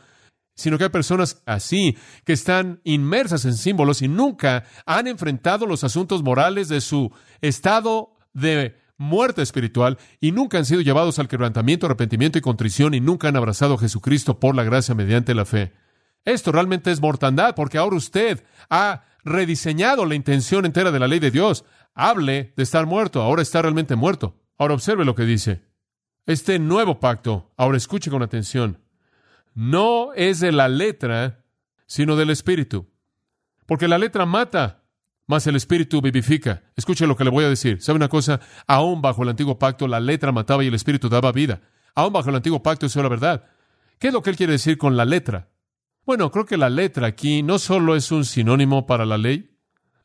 sino 0.57 0.79
que 0.79 0.85
hay 0.85 0.91
personas 0.91 1.45
así, 1.47 1.97
que 2.25 2.33
están 2.33 2.81
inmersas 2.83 3.45
en 3.45 3.55
símbolos 3.55 4.03
y 4.03 4.09
nunca 4.09 4.65
han 4.85 5.07
enfrentado 5.07 5.65
los 5.65 5.85
asuntos 5.85 6.25
morales 6.25 6.69
de 6.69 6.81
su 6.81 7.13
estado 7.41 8.17
de 8.33 8.81
muerte 8.99 9.43
espiritual 9.43 9.97
y 10.19 10.33
nunca 10.33 10.59
han 10.59 10.65
sido 10.65 10.81
llevados 10.81 11.21
al 11.21 11.29
quebrantamiento, 11.29 11.87
arrepentimiento 11.87 12.39
y 12.39 12.43
contrición 12.43 12.95
y 12.95 13.01
nunca 13.01 13.29
han 13.29 13.37
abrazado 13.37 13.75
a 13.75 13.79
Jesucristo 13.79 14.41
por 14.41 14.57
la 14.57 14.65
gracia 14.65 14.97
mediante 14.97 15.37
la 15.37 15.45
fe. 15.45 15.73
Esto 16.25 16.51
realmente 16.51 16.91
es 16.91 17.01
mortandad 17.01 17.55
porque 17.55 17.79
ahora 17.79 17.95
usted 17.95 18.45
ha 18.71 19.05
rediseñado 19.25 20.05
la 20.05 20.17
intención 20.17 20.67
entera 20.67 20.91
de 20.91 20.99
la 20.99 21.07
ley 21.07 21.21
de 21.21 21.31
Dios 21.31 21.65
hable 21.95 22.53
de 22.57 22.63
estar 22.63 22.87
muerto, 22.87 23.23
ahora 23.23 23.43
está 23.43 23.63
realmente 23.63 23.97
muerto. 23.97 24.41
Ahora 24.59 24.75
observe 24.75 25.05
lo 25.05 25.15
que 25.15 25.25
dice. 25.25 25.63
Este 26.27 26.59
nuevo 26.59 27.01
pacto, 27.01 27.53
ahora 27.57 27.77
escuche 27.77 28.11
con 28.11 28.23
atención, 28.23 28.81
no 29.55 30.13
es 30.15 30.41
de 30.41 30.53
la 30.53 30.69
letra, 30.69 31.45
sino 31.87 32.17
del 32.17 32.31
espíritu. 32.31 32.89
Porque 33.67 33.89
la 33.89 33.99
letra 33.99 34.25
mata, 34.25 34.85
mas 35.27 35.47
el 35.47 35.57
espíritu 35.57 36.01
vivifica. 36.01 36.63
Escuche 36.77 37.07
lo 37.07 37.17
que 37.17 37.25
le 37.25 37.31
voy 37.31 37.45
a 37.45 37.49
decir. 37.49 37.83
¿Sabe 37.83 37.97
una 37.97 38.09
cosa? 38.09 38.41
Aún 38.67 39.03
bajo 39.03 39.23
el 39.23 39.31
antiguo 39.31 39.59
pacto 39.59 39.89
la 39.89 40.01
letra 40.01 40.33
mataba 40.33 40.65
y 40.65 40.69
el 40.69 40.75
espíritu 40.75 41.09
daba 41.09 41.33
vida. 41.33 41.61
Aún 41.95 42.13
bajo 42.13 42.31
el 42.31 42.37
antiguo 42.37 42.63
pacto 42.63 42.87
eso 42.87 43.01
era 43.01 43.09
verdad. 43.09 43.45
¿Qué 43.99 44.09
es 44.09 44.13
lo 44.13 44.23
que 44.23 44.31
él 44.31 44.37
quiere 44.37 44.53
decir 44.53 44.79
con 44.79 44.97
la 44.97 45.05
letra? 45.05 45.49
Bueno, 46.05 46.31
creo 46.31 46.47
que 46.47 46.57
la 46.57 46.71
letra 46.71 47.07
aquí 47.07 47.43
no 47.43 47.59
solo 47.59 47.95
es 47.95 48.11
un 48.11 48.25
sinónimo 48.25 48.87
para 48.87 49.07
la 49.07 49.19
ley, 49.19 49.57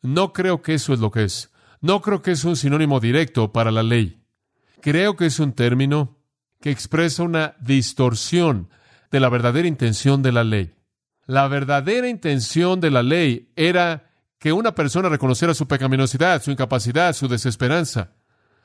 no 0.02 0.32
creo 0.34 0.62
que 0.62 0.76
eso 0.76 0.94
es 0.94 1.00
lo 1.00 1.10
que 1.10 1.24
es. 1.24 1.52
No 1.82 2.02
creo 2.02 2.22
que 2.22 2.32
es 2.32 2.44
un 2.44 2.56
sinónimo 2.56 3.00
directo 3.00 3.52
para 3.52 3.72
la 3.72 3.84
ley. 3.84 4.24
Creo 4.82 5.16
que 5.16 5.28
es 5.28 5.40
un 5.40 5.54
término 5.54 6.18
que 6.62 6.72
expresa 6.72 7.24
una 7.24 7.56
distorsión 7.60 8.70
de 9.12 9.20
la 9.20 9.30
verdadera 9.30 9.68
intención 9.68 10.22
de 10.22 10.32
la 10.32 10.44
ley. 10.44 10.74
La 11.26 11.48
verdadera 11.48 12.08
intención 12.08 12.80
de 12.80 12.92
la 12.92 13.04
ley 13.04 13.52
era 13.56 14.12
que 14.40 14.54
una 14.54 14.76
persona 14.76 15.10
reconociera 15.10 15.54
su 15.54 15.68
pecaminosidad, 15.68 16.42
su 16.42 16.52
incapacidad, 16.52 17.14
su 17.14 17.28
desesperanza. 17.28 18.14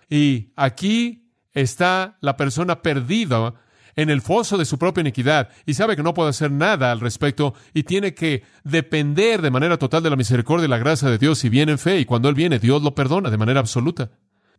Y 0.08 0.52
aquí 0.56 1.32
está 1.52 2.18
la 2.20 2.36
persona 2.36 2.82
perdida 2.82 3.54
en 3.96 4.10
el 4.10 4.22
foso 4.22 4.58
de 4.58 4.64
su 4.64 4.78
propia 4.78 5.02
iniquidad 5.02 5.50
y 5.66 5.74
sabe 5.74 5.96
que 5.96 6.02
no 6.02 6.14
puede 6.14 6.30
hacer 6.30 6.50
nada 6.50 6.92
al 6.92 7.00
respecto 7.00 7.54
y 7.74 7.82
tiene 7.82 8.14
que 8.14 8.44
depender 8.64 9.42
de 9.42 9.50
manera 9.50 9.78
total 9.78 10.02
de 10.02 10.10
la 10.10 10.16
misericordia 10.16 10.66
y 10.66 10.68
la 10.68 10.78
gracia 10.78 11.08
de 11.08 11.18
Dios 11.18 11.44
y 11.44 11.48
viene 11.48 11.72
en 11.72 11.78
fe 11.78 11.98
y 11.98 12.04
cuando 12.04 12.28
Él 12.28 12.34
viene 12.34 12.58
Dios 12.58 12.82
lo 12.82 12.94
perdona 12.94 13.30
de 13.30 13.38
manera 13.38 13.60
absoluta, 13.60 14.10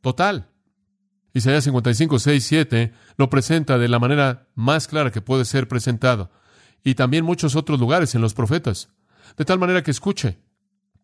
total. 0.01 0.49
Isaías 1.33 1.63
55, 1.63 2.19
6, 2.19 2.45
7 2.45 2.93
lo 3.17 3.29
presenta 3.29 3.77
de 3.77 3.87
la 3.87 3.99
manera 3.99 4.47
más 4.53 4.87
clara 4.87 5.11
que 5.11 5.21
puede 5.21 5.45
ser 5.45 5.67
presentado 5.67 6.29
y 6.83 6.95
también 6.95 7.25
muchos 7.25 7.55
otros 7.55 7.79
lugares 7.79 8.13
en 8.13 8.21
los 8.21 8.33
profetas. 8.33 8.89
De 9.37 9.45
tal 9.45 9.57
manera 9.57 9.81
que 9.81 9.91
escuche, 9.91 10.37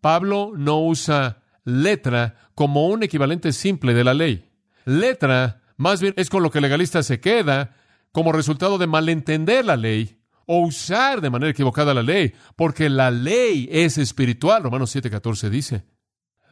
Pablo 0.02 0.52
no 0.56 0.82
usa 0.82 1.42
letra 1.64 2.36
como 2.54 2.88
un 2.88 3.02
equivalente 3.02 3.54
simple 3.54 3.94
de 3.94 4.04
la 4.04 4.14
ley. 4.14 4.50
Letra 4.86 5.62
más 5.80 6.02
bien 6.02 6.14
es 6.18 6.30
con 6.30 6.44
lo 6.44 6.52
que 6.52 6.58
el 6.58 6.64
legalista 6.64 7.04
se 7.04 7.22
queda 7.22 7.74
como 8.12 8.32
resultado 8.32 8.78
de 8.78 8.88
malentender 8.88 9.66
la 9.66 9.78
ley 9.78 10.20
o 10.46 10.62
usar 10.62 11.22
de 11.22 11.30
manera 11.30 11.52
equivocada 11.52 11.94
la 11.94 12.02
ley, 12.02 12.34
porque 12.56 12.90
la 12.90 13.12
ley 13.12 13.70
es 13.72 13.98
espiritual, 13.98 14.64
Romanos 14.64 14.96
7:14 14.96 15.50
dice. 15.50 15.86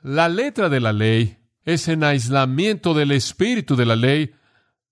La 0.04 0.30
letra 0.30 0.70
de 0.70 0.80
la 0.80 0.94
ley 0.94 1.38
es 1.64 1.88
en 1.88 2.04
aislamiento 2.04 2.94
del 2.94 3.12
espíritu 3.12 3.76
de 3.76 3.86
la 3.86 3.96
ley, 3.96 4.32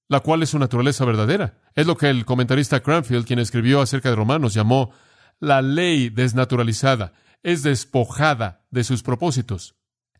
la 0.08 0.20
cual 0.22 0.44
es 0.44 0.50
su 0.50 0.60
naturaleza 0.60 1.06
verdadera. 1.06 1.60
Es 1.76 1.86
lo 1.88 1.96
que 1.98 2.10
el 2.10 2.26
comentarista 2.26 2.82
Cranfield, 2.82 3.26
quien 3.26 3.40
escribió 3.40 3.80
acerca 3.80 4.10
de 4.10 4.16
Romanos, 4.16 4.54
llamó 4.54 4.92
la 5.40 5.62
ley 5.62 6.10
desnaturalizada, 6.10 7.14
es 7.44 7.64
despojada 7.64 8.66
de 8.72 8.84
sus 8.84 9.04
propósitos. 9.04 9.76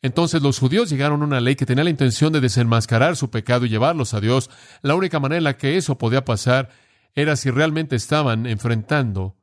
Entonces 0.06 0.44
los 0.44 0.60
judíos 0.60 0.92
llegaron 0.92 1.24
a 1.24 1.26
una 1.26 1.42
ley 1.42 1.56
que 1.56 1.66
tenía 1.66 1.84
la 1.84 1.90
intención 1.90 2.32
de 2.32 2.40
desenmascarar 2.40 3.16
su 3.16 3.32
pecado 3.32 3.66
y 3.66 3.70
llevarlos 3.70 4.14
a 4.14 4.22
Dios. 4.22 4.52
La 4.84 4.94
única 4.94 5.20
manera 5.20 5.40
en 5.40 5.44
la 5.46 5.58
que 5.58 5.78
eso 5.78 5.98
podía 5.98 6.24
pasar 6.24 6.70
era 7.16 7.36
si 7.36 7.50
realmente 7.50 7.96
estaban 7.96 8.46
enfrentando 8.46 9.36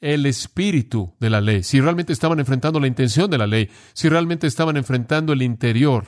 el 0.00 0.24
espíritu 0.24 1.14
de 1.20 1.28
la 1.28 1.42
ley, 1.42 1.62
si 1.62 1.82
realmente 1.82 2.14
estaban 2.14 2.40
enfrentando 2.40 2.80
la 2.80 2.86
intención 2.86 3.30
de 3.30 3.36
la 3.36 3.46
ley, 3.46 3.68
si 3.92 4.08
realmente 4.08 4.46
estaban 4.46 4.78
enfrentando 4.78 5.34
el 5.34 5.42
interior. 5.42 6.06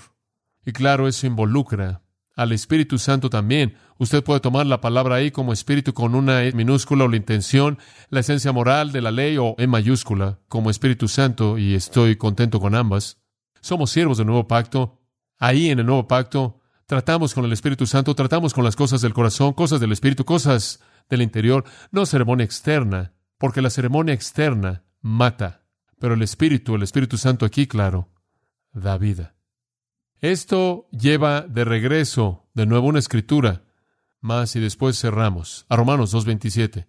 Y 0.65 0.73
claro, 0.73 1.07
eso 1.07 1.27
involucra 1.27 2.01
al 2.37 2.53
Espíritu 2.53 2.97
Santo 2.99 3.29
también. 3.29 3.75
Usted 3.99 4.25
puede 4.25 4.41
tomar 4.41 4.65
la 4.65 4.81
palabra 4.81 5.17
ahí 5.17 5.31
como 5.31 5.53
espíritu 5.53 5.93
con 5.93 6.15
una 6.15 6.45
E 6.45 6.53
minúscula 6.53 7.05
o 7.05 7.09
la 7.09 7.17
intención, 7.17 7.79
la 8.09 8.21
esencia 8.21 8.51
moral 8.51 8.93
de 8.93 9.03
la 9.03 9.11
ley 9.11 9.37
o 9.37 9.57
E 9.59 9.67
mayúscula 9.67 10.39
como 10.49 10.71
Espíritu 10.71 11.07
Santo 11.07 11.59
y 11.59 11.75
estoy 11.75 12.17
contento 12.17 12.61
con 12.61 12.75
ambas. 12.75 13.19
Somos 13.61 13.90
siervos 13.90 14.18
del 14.18 14.27
nuevo 14.27 14.46
pacto. 14.46 15.01
Ahí 15.38 15.70
en 15.70 15.79
el 15.79 15.87
nuevo 15.87 16.07
pacto 16.07 16.61
tratamos 16.87 17.35
con 17.35 17.44
el 17.44 17.53
Espíritu 17.53 17.87
Santo, 17.87 18.14
tratamos 18.14 18.53
con 18.53 18.64
las 18.64 18.77
cosas 18.77 19.01
del 19.01 19.14
corazón, 19.14 19.53
cosas 19.53 19.81
del 19.81 19.92
Espíritu, 19.92 20.25
cosas 20.25 20.81
del 21.09 21.23
interior, 21.23 21.64
no 21.90 22.07
ceremonia 22.07 22.44
externa, 22.44 23.12
porque 23.38 23.62
la 23.62 23.70
ceremonia 23.70 24.14
externa 24.14 24.85
mata, 25.01 25.62
pero 25.99 26.14
el 26.14 26.23
Espíritu, 26.23 26.75
el 26.75 26.83
Espíritu 26.83 27.16
Santo 27.16 27.46
aquí, 27.46 27.66
claro, 27.66 28.09
da 28.73 28.99
vida. 28.99 29.35
Esto 30.20 30.88
lleva 30.90 31.42
de 31.42 31.64
regreso 31.64 32.49
de 32.55 32.66
nuevo 32.66 32.88
una 32.88 32.99
escritura, 32.99 33.62
más 34.20 34.55
y 34.57 34.61
después 34.61 35.01
cerramos 35.01 35.64
a 35.68 35.77
Romanos 35.77 36.14
2.27. 36.14 36.87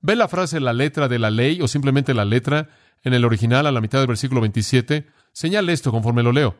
¿Ve 0.00 0.16
la 0.16 0.28
frase 0.28 0.60
la 0.60 0.72
letra 0.72 1.08
de 1.08 1.18
la 1.18 1.30
ley 1.30 1.60
o 1.60 1.68
simplemente 1.68 2.14
la 2.14 2.24
letra 2.24 2.68
en 3.02 3.12
el 3.12 3.24
original 3.24 3.66
a 3.66 3.72
la 3.72 3.80
mitad 3.80 3.98
del 3.98 4.08
versículo 4.08 4.40
27? 4.40 5.06
Señale 5.32 5.72
esto 5.72 5.90
conforme 5.90 6.22
lo 6.22 6.32
leo. 6.32 6.56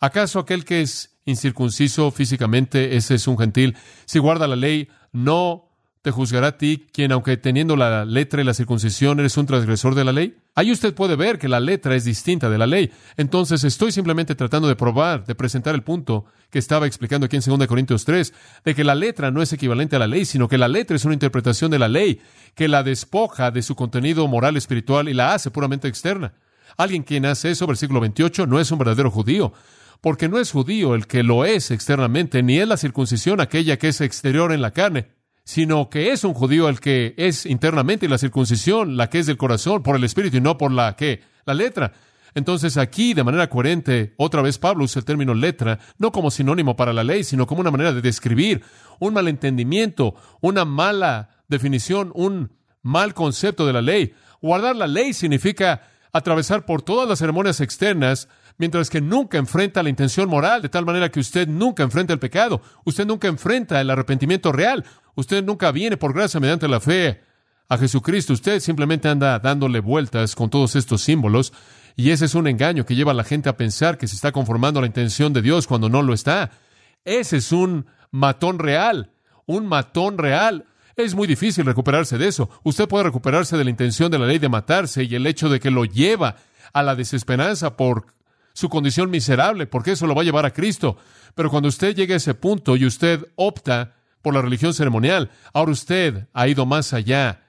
¿Acaso 0.00 0.38
aquel 0.38 0.64
que 0.64 0.82
es 0.82 1.16
incircunciso 1.24 2.10
físicamente, 2.10 2.96
ese 2.96 3.14
es 3.14 3.26
un 3.26 3.38
gentil? 3.38 3.76
Si 4.04 4.18
guarda 4.18 4.48
la 4.48 4.56
ley, 4.56 4.88
no 5.12 5.70
te 6.04 6.10
juzgará 6.10 6.48
a 6.48 6.58
ti, 6.58 6.86
quien 6.92 7.12
aunque 7.12 7.38
teniendo 7.38 7.76
la 7.76 8.04
letra 8.04 8.42
y 8.42 8.44
la 8.44 8.52
circuncisión 8.52 9.18
eres 9.20 9.38
un 9.38 9.46
transgresor 9.46 9.94
de 9.94 10.04
la 10.04 10.12
ley. 10.12 10.36
Ahí 10.54 10.70
usted 10.70 10.92
puede 10.92 11.16
ver 11.16 11.38
que 11.38 11.48
la 11.48 11.60
letra 11.60 11.96
es 11.96 12.04
distinta 12.04 12.50
de 12.50 12.58
la 12.58 12.66
ley. 12.66 12.92
Entonces 13.16 13.64
estoy 13.64 13.90
simplemente 13.90 14.34
tratando 14.34 14.68
de 14.68 14.76
probar, 14.76 15.24
de 15.24 15.34
presentar 15.34 15.74
el 15.74 15.82
punto 15.82 16.26
que 16.50 16.58
estaba 16.58 16.86
explicando 16.86 17.24
aquí 17.24 17.36
en 17.36 17.58
2 17.58 17.66
Corintios 17.66 18.04
3, 18.04 18.34
de 18.66 18.74
que 18.74 18.84
la 18.84 18.94
letra 18.94 19.30
no 19.30 19.40
es 19.40 19.54
equivalente 19.54 19.96
a 19.96 19.98
la 19.98 20.06
ley, 20.06 20.26
sino 20.26 20.46
que 20.46 20.58
la 20.58 20.68
letra 20.68 20.94
es 20.94 21.06
una 21.06 21.14
interpretación 21.14 21.70
de 21.70 21.78
la 21.78 21.88
ley, 21.88 22.20
que 22.54 22.68
la 22.68 22.82
despoja 22.82 23.50
de 23.50 23.62
su 23.62 23.74
contenido 23.74 24.28
moral 24.28 24.58
espiritual 24.58 25.08
y 25.08 25.14
la 25.14 25.32
hace 25.32 25.50
puramente 25.50 25.88
externa. 25.88 26.34
Alguien 26.76 27.02
quien 27.02 27.26
hace 27.26 27.50
eso, 27.50 27.66
versículo 27.66 28.00
28, 28.00 28.46
no 28.46 28.60
es 28.60 28.70
un 28.70 28.78
verdadero 28.78 29.10
judío, 29.10 29.52
porque 30.00 30.28
no 30.28 30.38
es 30.38 30.52
judío 30.52 30.94
el 30.94 31.06
que 31.06 31.22
lo 31.22 31.44
es 31.44 31.70
externamente, 31.70 32.42
ni 32.42 32.58
es 32.58 32.68
la 32.68 32.76
circuncisión 32.76 33.40
aquella 33.40 33.78
que 33.78 33.88
es 33.88 34.00
exterior 34.00 34.52
en 34.52 34.62
la 34.62 34.72
carne, 34.72 35.08
sino 35.44 35.90
que 35.90 36.12
es 36.12 36.24
un 36.24 36.34
judío 36.34 36.68
el 36.68 36.80
que 36.80 37.14
es 37.16 37.46
internamente 37.46 38.06
y 38.06 38.08
la 38.08 38.18
circuncisión 38.18 38.96
la 38.96 39.10
que 39.10 39.18
es 39.18 39.26
del 39.26 39.36
corazón, 39.36 39.82
por 39.82 39.96
el 39.96 40.04
espíritu 40.04 40.38
y 40.38 40.40
no 40.40 40.58
por 40.58 40.72
la 40.72 40.96
que, 40.96 41.22
la 41.46 41.54
letra. 41.54 41.92
Entonces 42.34 42.76
aquí, 42.76 43.14
de 43.14 43.22
manera 43.22 43.48
coherente, 43.48 44.14
otra 44.16 44.42
vez 44.42 44.58
Pablo 44.58 44.84
usa 44.84 44.98
el 44.98 45.04
término 45.04 45.34
letra, 45.34 45.78
no 45.98 46.10
como 46.10 46.30
sinónimo 46.30 46.74
para 46.74 46.92
la 46.92 47.04
ley, 47.04 47.22
sino 47.22 47.46
como 47.46 47.60
una 47.60 47.70
manera 47.70 47.92
de 47.92 48.02
describir 48.02 48.62
un 48.98 49.14
malentendimiento, 49.14 50.16
una 50.40 50.64
mala 50.64 51.30
definición, 51.48 52.10
un 52.14 52.52
mal 52.82 53.14
concepto 53.14 53.66
de 53.66 53.72
la 53.72 53.82
ley. 53.82 54.14
Guardar 54.42 54.74
la 54.74 54.88
ley 54.88 55.12
significa 55.12 55.82
atravesar 56.14 56.64
por 56.64 56.80
todas 56.80 57.08
las 57.08 57.18
ceremonias 57.18 57.60
externas, 57.60 58.28
mientras 58.56 58.88
que 58.88 59.00
nunca 59.00 59.36
enfrenta 59.36 59.82
la 59.82 59.90
intención 59.90 60.28
moral, 60.28 60.62
de 60.62 60.68
tal 60.68 60.86
manera 60.86 61.10
que 61.10 61.18
usted 61.18 61.48
nunca 61.48 61.82
enfrenta 61.82 62.12
el 62.12 62.20
pecado, 62.20 62.62
usted 62.84 63.04
nunca 63.04 63.26
enfrenta 63.26 63.80
el 63.80 63.90
arrepentimiento 63.90 64.52
real, 64.52 64.84
usted 65.16 65.44
nunca 65.44 65.72
viene 65.72 65.96
por 65.96 66.14
gracia 66.14 66.38
mediante 66.38 66.68
la 66.68 66.78
fe 66.78 67.20
a 67.68 67.76
Jesucristo, 67.76 68.32
usted 68.32 68.60
simplemente 68.60 69.08
anda 69.08 69.40
dándole 69.40 69.80
vueltas 69.80 70.36
con 70.36 70.50
todos 70.50 70.76
estos 70.76 71.02
símbolos, 71.02 71.52
y 71.96 72.10
ese 72.10 72.26
es 72.26 72.36
un 72.36 72.46
engaño 72.46 72.86
que 72.86 72.94
lleva 72.94 73.10
a 73.10 73.16
la 73.16 73.24
gente 73.24 73.48
a 73.48 73.56
pensar 73.56 73.98
que 73.98 74.06
se 74.06 74.14
está 74.14 74.30
conformando 74.30 74.78
a 74.78 74.82
la 74.82 74.86
intención 74.86 75.32
de 75.32 75.42
Dios 75.42 75.66
cuando 75.66 75.88
no 75.88 76.00
lo 76.00 76.14
está. 76.14 76.52
Ese 77.04 77.38
es 77.38 77.50
un 77.50 77.86
matón 78.12 78.60
real, 78.60 79.10
un 79.46 79.66
matón 79.66 80.16
real. 80.16 80.66
Es 80.96 81.14
muy 81.14 81.26
difícil 81.26 81.66
recuperarse 81.66 82.18
de 82.18 82.28
eso. 82.28 82.48
Usted 82.62 82.86
puede 82.88 83.04
recuperarse 83.04 83.56
de 83.56 83.64
la 83.64 83.70
intención 83.70 84.10
de 84.10 84.18
la 84.18 84.26
ley 84.26 84.38
de 84.38 84.48
matarse 84.48 85.04
y 85.04 85.14
el 85.14 85.26
hecho 85.26 85.48
de 85.48 85.58
que 85.58 85.70
lo 85.70 85.84
lleva 85.84 86.36
a 86.72 86.82
la 86.82 86.94
desesperanza 86.94 87.76
por 87.76 88.06
su 88.52 88.68
condición 88.68 89.10
miserable, 89.10 89.66
porque 89.66 89.92
eso 89.92 90.06
lo 90.06 90.14
va 90.14 90.22
a 90.22 90.24
llevar 90.24 90.46
a 90.46 90.52
Cristo. 90.52 90.96
Pero 91.34 91.50
cuando 91.50 91.68
usted 91.68 91.94
llegue 91.94 92.14
a 92.14 92.18
ese 92.18 92.34
punto 92.34 92.76
y 92.76 92.86
usted 92.86 93.26
opta 93.34 93.96
por 94.22 94.34
la 94.34 94.42
religión 94.42 94.72
ceremonial, 94.72 95.30
ahora 95.52 95.72
usted 95.72 96.28
ha 96.32 96.46
ido 96.46 96.64
más 96.64 96.92
allá 96.92 97.42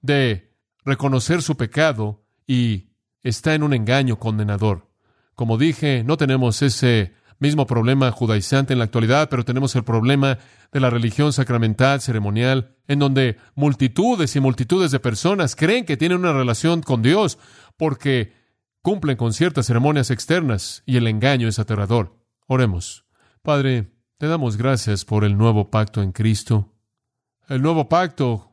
de 0.00 0.52
reconocer 0.84 1.42
su 1.42 1.56
pecado 1.56 2.22
y 2.46 2.90
está 3.22 3.54
en 3.54 3.64
un 3.64 3.74
engaño 3.74 4.18
condenador. 4.18 4.88
Como 5.34 5.58
dije, 5.58 6.04
no 6.04 6.16
tenemos 6.16 6.62
ese 6.62 7.14
mismo 7.42 7.66
problema 7.66 8.10
judaizante 8.10 8.72
en 8.72 8.78
la 8.78 8.86
actualidad, 8.86 9.28
pero 9.28 9.44
tenemos 9.44 9.74
el 9.76 9.82
problema 9.82 10.38
de 10.70 10.80
la 10.80 10.88
religión 10.88 11.32
sacramental, 11.32 12.00
ceremonial, 12.00 12.76
en 12.86 13.00
donde 13.00 13.36
multitudes 13.54 14.34
y 14.36 14.40
multitudes 14.40 14.92
de 14.92 15.00
personas 15.00 15.56
creen 15.56 15.84
que 15.84 15.96
tienen 15.98 16.18
una 16.18 16.32
relación 16.32 16.80
con 16.82 17.02
Dios 17.02 17.38
porque 17.76 18.32
cumplen 18.80 19.16
con 19.16 19.32
ciertas 19.32 19.66
ceremonias 19.66 20.10
externas 20.10 20.82
y 20.86 20.96
el 20.96 21.06
engaño 21.06 21.48
es 21.48 21.58
aterrador. 21.58 22.16
Oremos. 22.46 23.04
Padre, 23.42 23.92
te 24.18 24.28
damos 24.28 24.56
gracias 24.56 25.04
por 25.04 25.24
el 25.24 25.36
nuevo 25.36 25.68
pacto 25.68 26.00
en 26.00 26.12
Cristo, 26.12 26.72
el 27.48 27.60
nuevo 27.60 27.88
pacto 27.88 28.52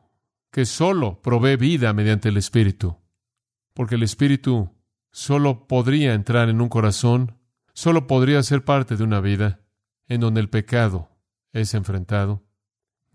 que 0.50 0.66
solo 0.66 1.22
provee 1.22 1.56
vida 1.56 1.92
mediante 1.92 2.28
el 2.28 2.36
Espíritu, 2.36 2.96
porque 3.72 3.94
el 3.94 4.02
Espíritu 4.02 4.74
solo 5.12 5.68
podría 5.68 6.14
entrar 6.14 6.48
en 6.48 6.60
un 6.60 6.68
corazón 6.68 7.39
solo 7.80 8.06
podría 8.06 8.42
ser 8.42 8.62
parte 8.62 8.98
de 8.98 9.04
una 9.04 9.20
vida 9.20 9.60
en 10.06 10.20
donde 10.20 10.42
el 10.42 10.50
pecado 10.50 11.08
es 11.54 11.72
enfrentado. 11.72 12.44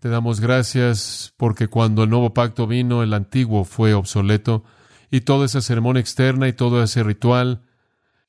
Te 0.00 0.08
damos 0.08 0.40
gracias 0.40 1.32
porque 1.36 1.68
cuando 1.68 2.02
el 2.02 2.10
nuevo 2.10 2.34
pacto 2.34 2.66
vino, 2.66 3.04
el 3.04 3.14
antiguo 3.14 3.62
fue 3.62 3.94
obsoleto 3.94 4.64
y 5.08 5.20
toda 5.20 5.46
esa 5.46 5.60
ceremonia 5.60 6.00
externa 6.00 6.48
y 6.48 6.52
todo 6.52 6.82
ese 6.82 7.04
ritual 7.04 7.62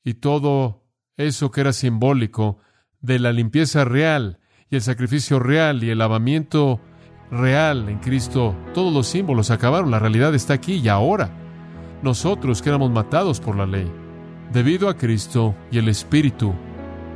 y 0.04 0.14
todo 0.14 0.86
eso 1.16 1.50
que 1.50 1.60
era 1.60 1.72
simbólico 1.72 2.58
de 3.00 3.18
la 3.18 3.32
limpieza 3.32 3.84
real 3.84 4.38
y 4.70 4.76
el 4.76 4.82
sacrificio 4.82 5.40
real 5.40 5.82
y 5.82 5.90
el 5.90 5.98
lavamiento 5.98 6.80
real 7.32 7.88
en 7.88 7.98
Cristo, 7.98 8.54
todos 8.74 8.92
los 8.94 9.08
símbolos 9.08 9.50
acabaron, 9.50 9.90
la 9.90 9.98
realidad 9.98 10.32
está 10.36 10.54
aquí 10.54 10.74
y 10.74 10.86
ahora. 10.86 11.36
Nosotros 12.04 12.62
que 12.62 12.68
éramos 12.68 12.92
matados 12.92 13.40
por 13.40 13.56
la 13.56 13.66
ley, 13.66 13.90
debido 14.52 14.88
a 14.88 14.96
Cristo 14.96 15.54
y 15.70 15.78
el 15.78 15.88
Espíritu 15.88 16.54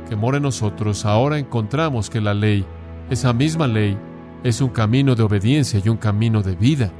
que 0.07 0.15
mora 0.15 0.37
en 0.37 0.43
nosotros, 0.43 1.05
ahora 1.05 1.39
encontramos 1.39 2.09
que 2.09 2.21
la 2.21 2.33
ley, 2.33 2.65
esa 3.09 3.33
misma 3.33 3.67
ley, 3.67 3.97
es 4.43 4.61
un 4.61 4.69
camino 4.69 5.15
de 5.15 5.23
obediencia 5.23 5.81
y 5.83 5.89
un 5.89 5.97
camino 5.97 6.41
de 6.41 6.55
vida, 6.55 6.91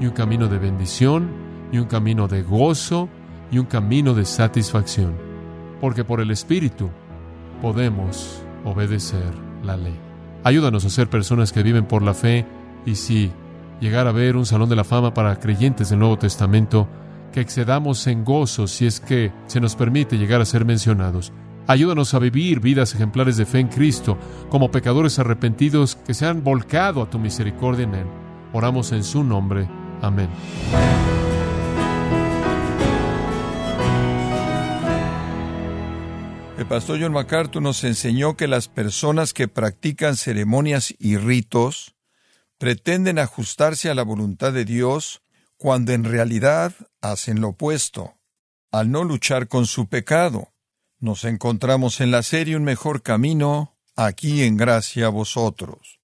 y 0.00 0.06
un 0.06 0.12
camino 0.12 0.48
de 0.48 0.58
bendición, 0.58 1.28
y 1.72 1.78
un 1.78 1.86
camino 1.86 2.28
de 2.28 2.42
gozo, 2.42 3.08
y 3.50 3.58
un 3.58 3.66
camino 3.66 4.14
de 4.14 4.24
satisfacción. 4.24 5.14
Porque 5.80 6.04
por 6.04 6.20
el 6.20 6.30
Espíritu 6.30 6.90
podemos 7.62 8.42
obedecer 8.64 9.32
la 9.62 9.76
ley. 9.76 9.98
Ayúdanos 10.44 10.84
a 10.84 10.90
ser 10.90 11.08
personas 11.08 11.52
que 11.52 11.62
viven 11.62 11.86
por 11.86 12.02
la 12.02 12.12
fe 12.12 12.46
y 12.84 12.96
si 12.96 13.32
llegar 13.80 14.06
a 14.06 14.12
ver 14.12 14.36
un 14.36 14.44
salón 14.44 14.68
de 14.68 14.76
la 14.76 14.84
fama 14.84 15.14
para 15.14 15.38
creyentes 15.38 15.88
del 15.88 16.00
Nuevo 16.00 16.18
Testamento, 16.18 16.86
que 17.34 17.40
excedamos 17.40 18.06
en 18.06 18.24
gozo 18.24 18.68
si 18.68 18.86
es 18.86 19.00
que 19.00 19.32
se 19.48 19.58
nos 19.58 19.74
permite 19.74 20.18
llegar 20.18 20.40
a 20.40 20.44
ser 20.44 20.64
mencionados. 20.64 21.32
Ayúdanos 21.66 22.14
a 22.14 22.20
vivir 22.20 22.60
vidas 22.60 22.94
ejemplares 22.94 23.36
de 23.36 23.44
fe 23.44 23.58
en 23.58 23.66
Cristo, 23.66 24.16
como 24.50 24.70
pecadores 24.70 25.18
arrepentidos 25.18 25.96
que 25.96 26.14
se 26.14 26.26
han 26.26 26.44
volcado 26.44 27.02
a 27.02 27.10
tu 27.10 27.18
misericordia 27.18 27.86
en 27.86 27.94
Él. 27.96 28.06
Oramos 28.52 28.92
en 28.92 29.02
su 29.02 29.24
nombre. 29.24 29.68
Amén. 30.00 30.28
El 36.56 36.66
pastor 36.66 37.00
John 37.02 37.14
MacArthur 37.14 37.60
nos 37.60 37.82
enseñó 37.82 38.36
que 38.36 38.46
las 38.46 38.68
personas 38.68 39.34
que 39.34 39.48
practican 39.48 40.14
ceremonias 40.14 40.94
y 41.00 41.16
ritos 41.16 41.96
pretenden 42.58 43.18
ajustarse 43.18 43.90
a 43.90 43.94
la 43.96 44.04
voluntad 44.04 44.52
de 44.52 44.64
Dios 44.64 45.23
cuando 45.64 45.92
en 45.92 46.04
realidad 46.04 46.74
hacen 47.00 47.40
lo 47.40 47.48
opuesto, 47.48 48.18
al 48.70 48.90
no 48.90 49.02
luchar 49.02 49.48
con 49.48 49.64
su 49.64 49.88
pecado. 49.88 50.52
Nos 50.98 51.24
encontramos 51.24 52.02
en 52.02 52.10
la 52.10 52.22
serie 52.22 52.56
Un 52.56 52.64
mejor 52.64 53.00
camino, 53.00 53.74
aquí 53.96 54.42
en 54.42 54.58
gracia 54.58 55.06
a 55.06 55.08
vosotros. 55.08 56.00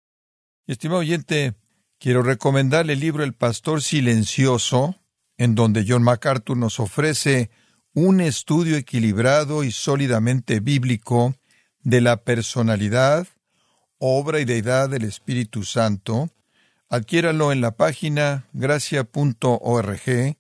Estimado 0.67 1.01
oyente, 1.01 1.57
quiero 1.99 2.23
recomendarle 2.23 2.95
el 2.95 3.01
libro 3.01 3.23
El 3.23 3.35
Pastor 3.35 3.83
Silencioso, 3.83 4.97
en 5.37 5.55
donde 5.55 5.85
John 5.87 6.05
MacArthur 6.05 6.57
nos 6.57 6.81
ofrece 6.81 7.51
un 7.93 8.23
estudio 8.23 8.79
equilibrado 8.79 9.63
y 9.63 9.73
sólidamente 9.73 10.61
bíblico 10.61 11.35
de 11.81 12.01
la 12.01 12.25
personalidad, 12.25 13.29
obra 13.99 14.41
y 14.41 14.47
deidad 14.47 14.89
del 14.89 15.05
Espíritu 15.05 15.65
Santo, 15.65 16.31
adquiéralo 16.91 17.53
en 17.53 17.61
la 17.61 17.71
página 17.71 18.49
gracia.org 18.53 20.37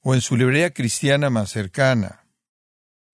o 0.00 0.14
en 0.14 0.20
su 0.20 0.36
librería 0.36 0.74
cristiana 0.74 1.30
más 1.30 1.50
cercana. 1.50 2.26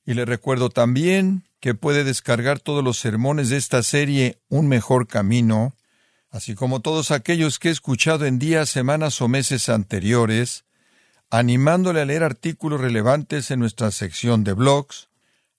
Y 0.04 0.14
le 0.14 0.24
recuerdo 0.24 0.70
también 0.70 1.44
que 1.60 1.74
puede 1.74 2.02
descargar 2.02 2.60
todos 2.60 2.82
los 2.82 2.98
sermones 2.98 3.50
de 3.50 3.58
esta 3.58 3.82
serie 3.82 4.40
Un 4.48 4.68
mejor 4.68 5.06
camino, 5.06 5.76
así 6.30 6.54
como 6.54 6.80
todos 6.80 7.10
aquellos 7.10 7.58
que 7.58 7.68
he 7.68 7.72
escuchado 7.72 8.24
en 8.24 8.38
días, 8.38 8.70
semanas 8.70 9.20
o 9.20 9.28
meses 9.28 9.68
anteriores, 9.68 10.64
animándole 11.30 12.00
a 12.00 12.06
leer 12.06 12.24
artículos 12.24 12.80
relevantes 12.80 13.50
en 13.50 13.60
nuestra 13.60 13.90
sección 13.90 14.44
de 14.44 14.54
blogs, 14.54 15.10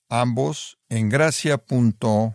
ambos 0.08 0.78
en 0.88 1.08
gracia.org. 1.08 2.34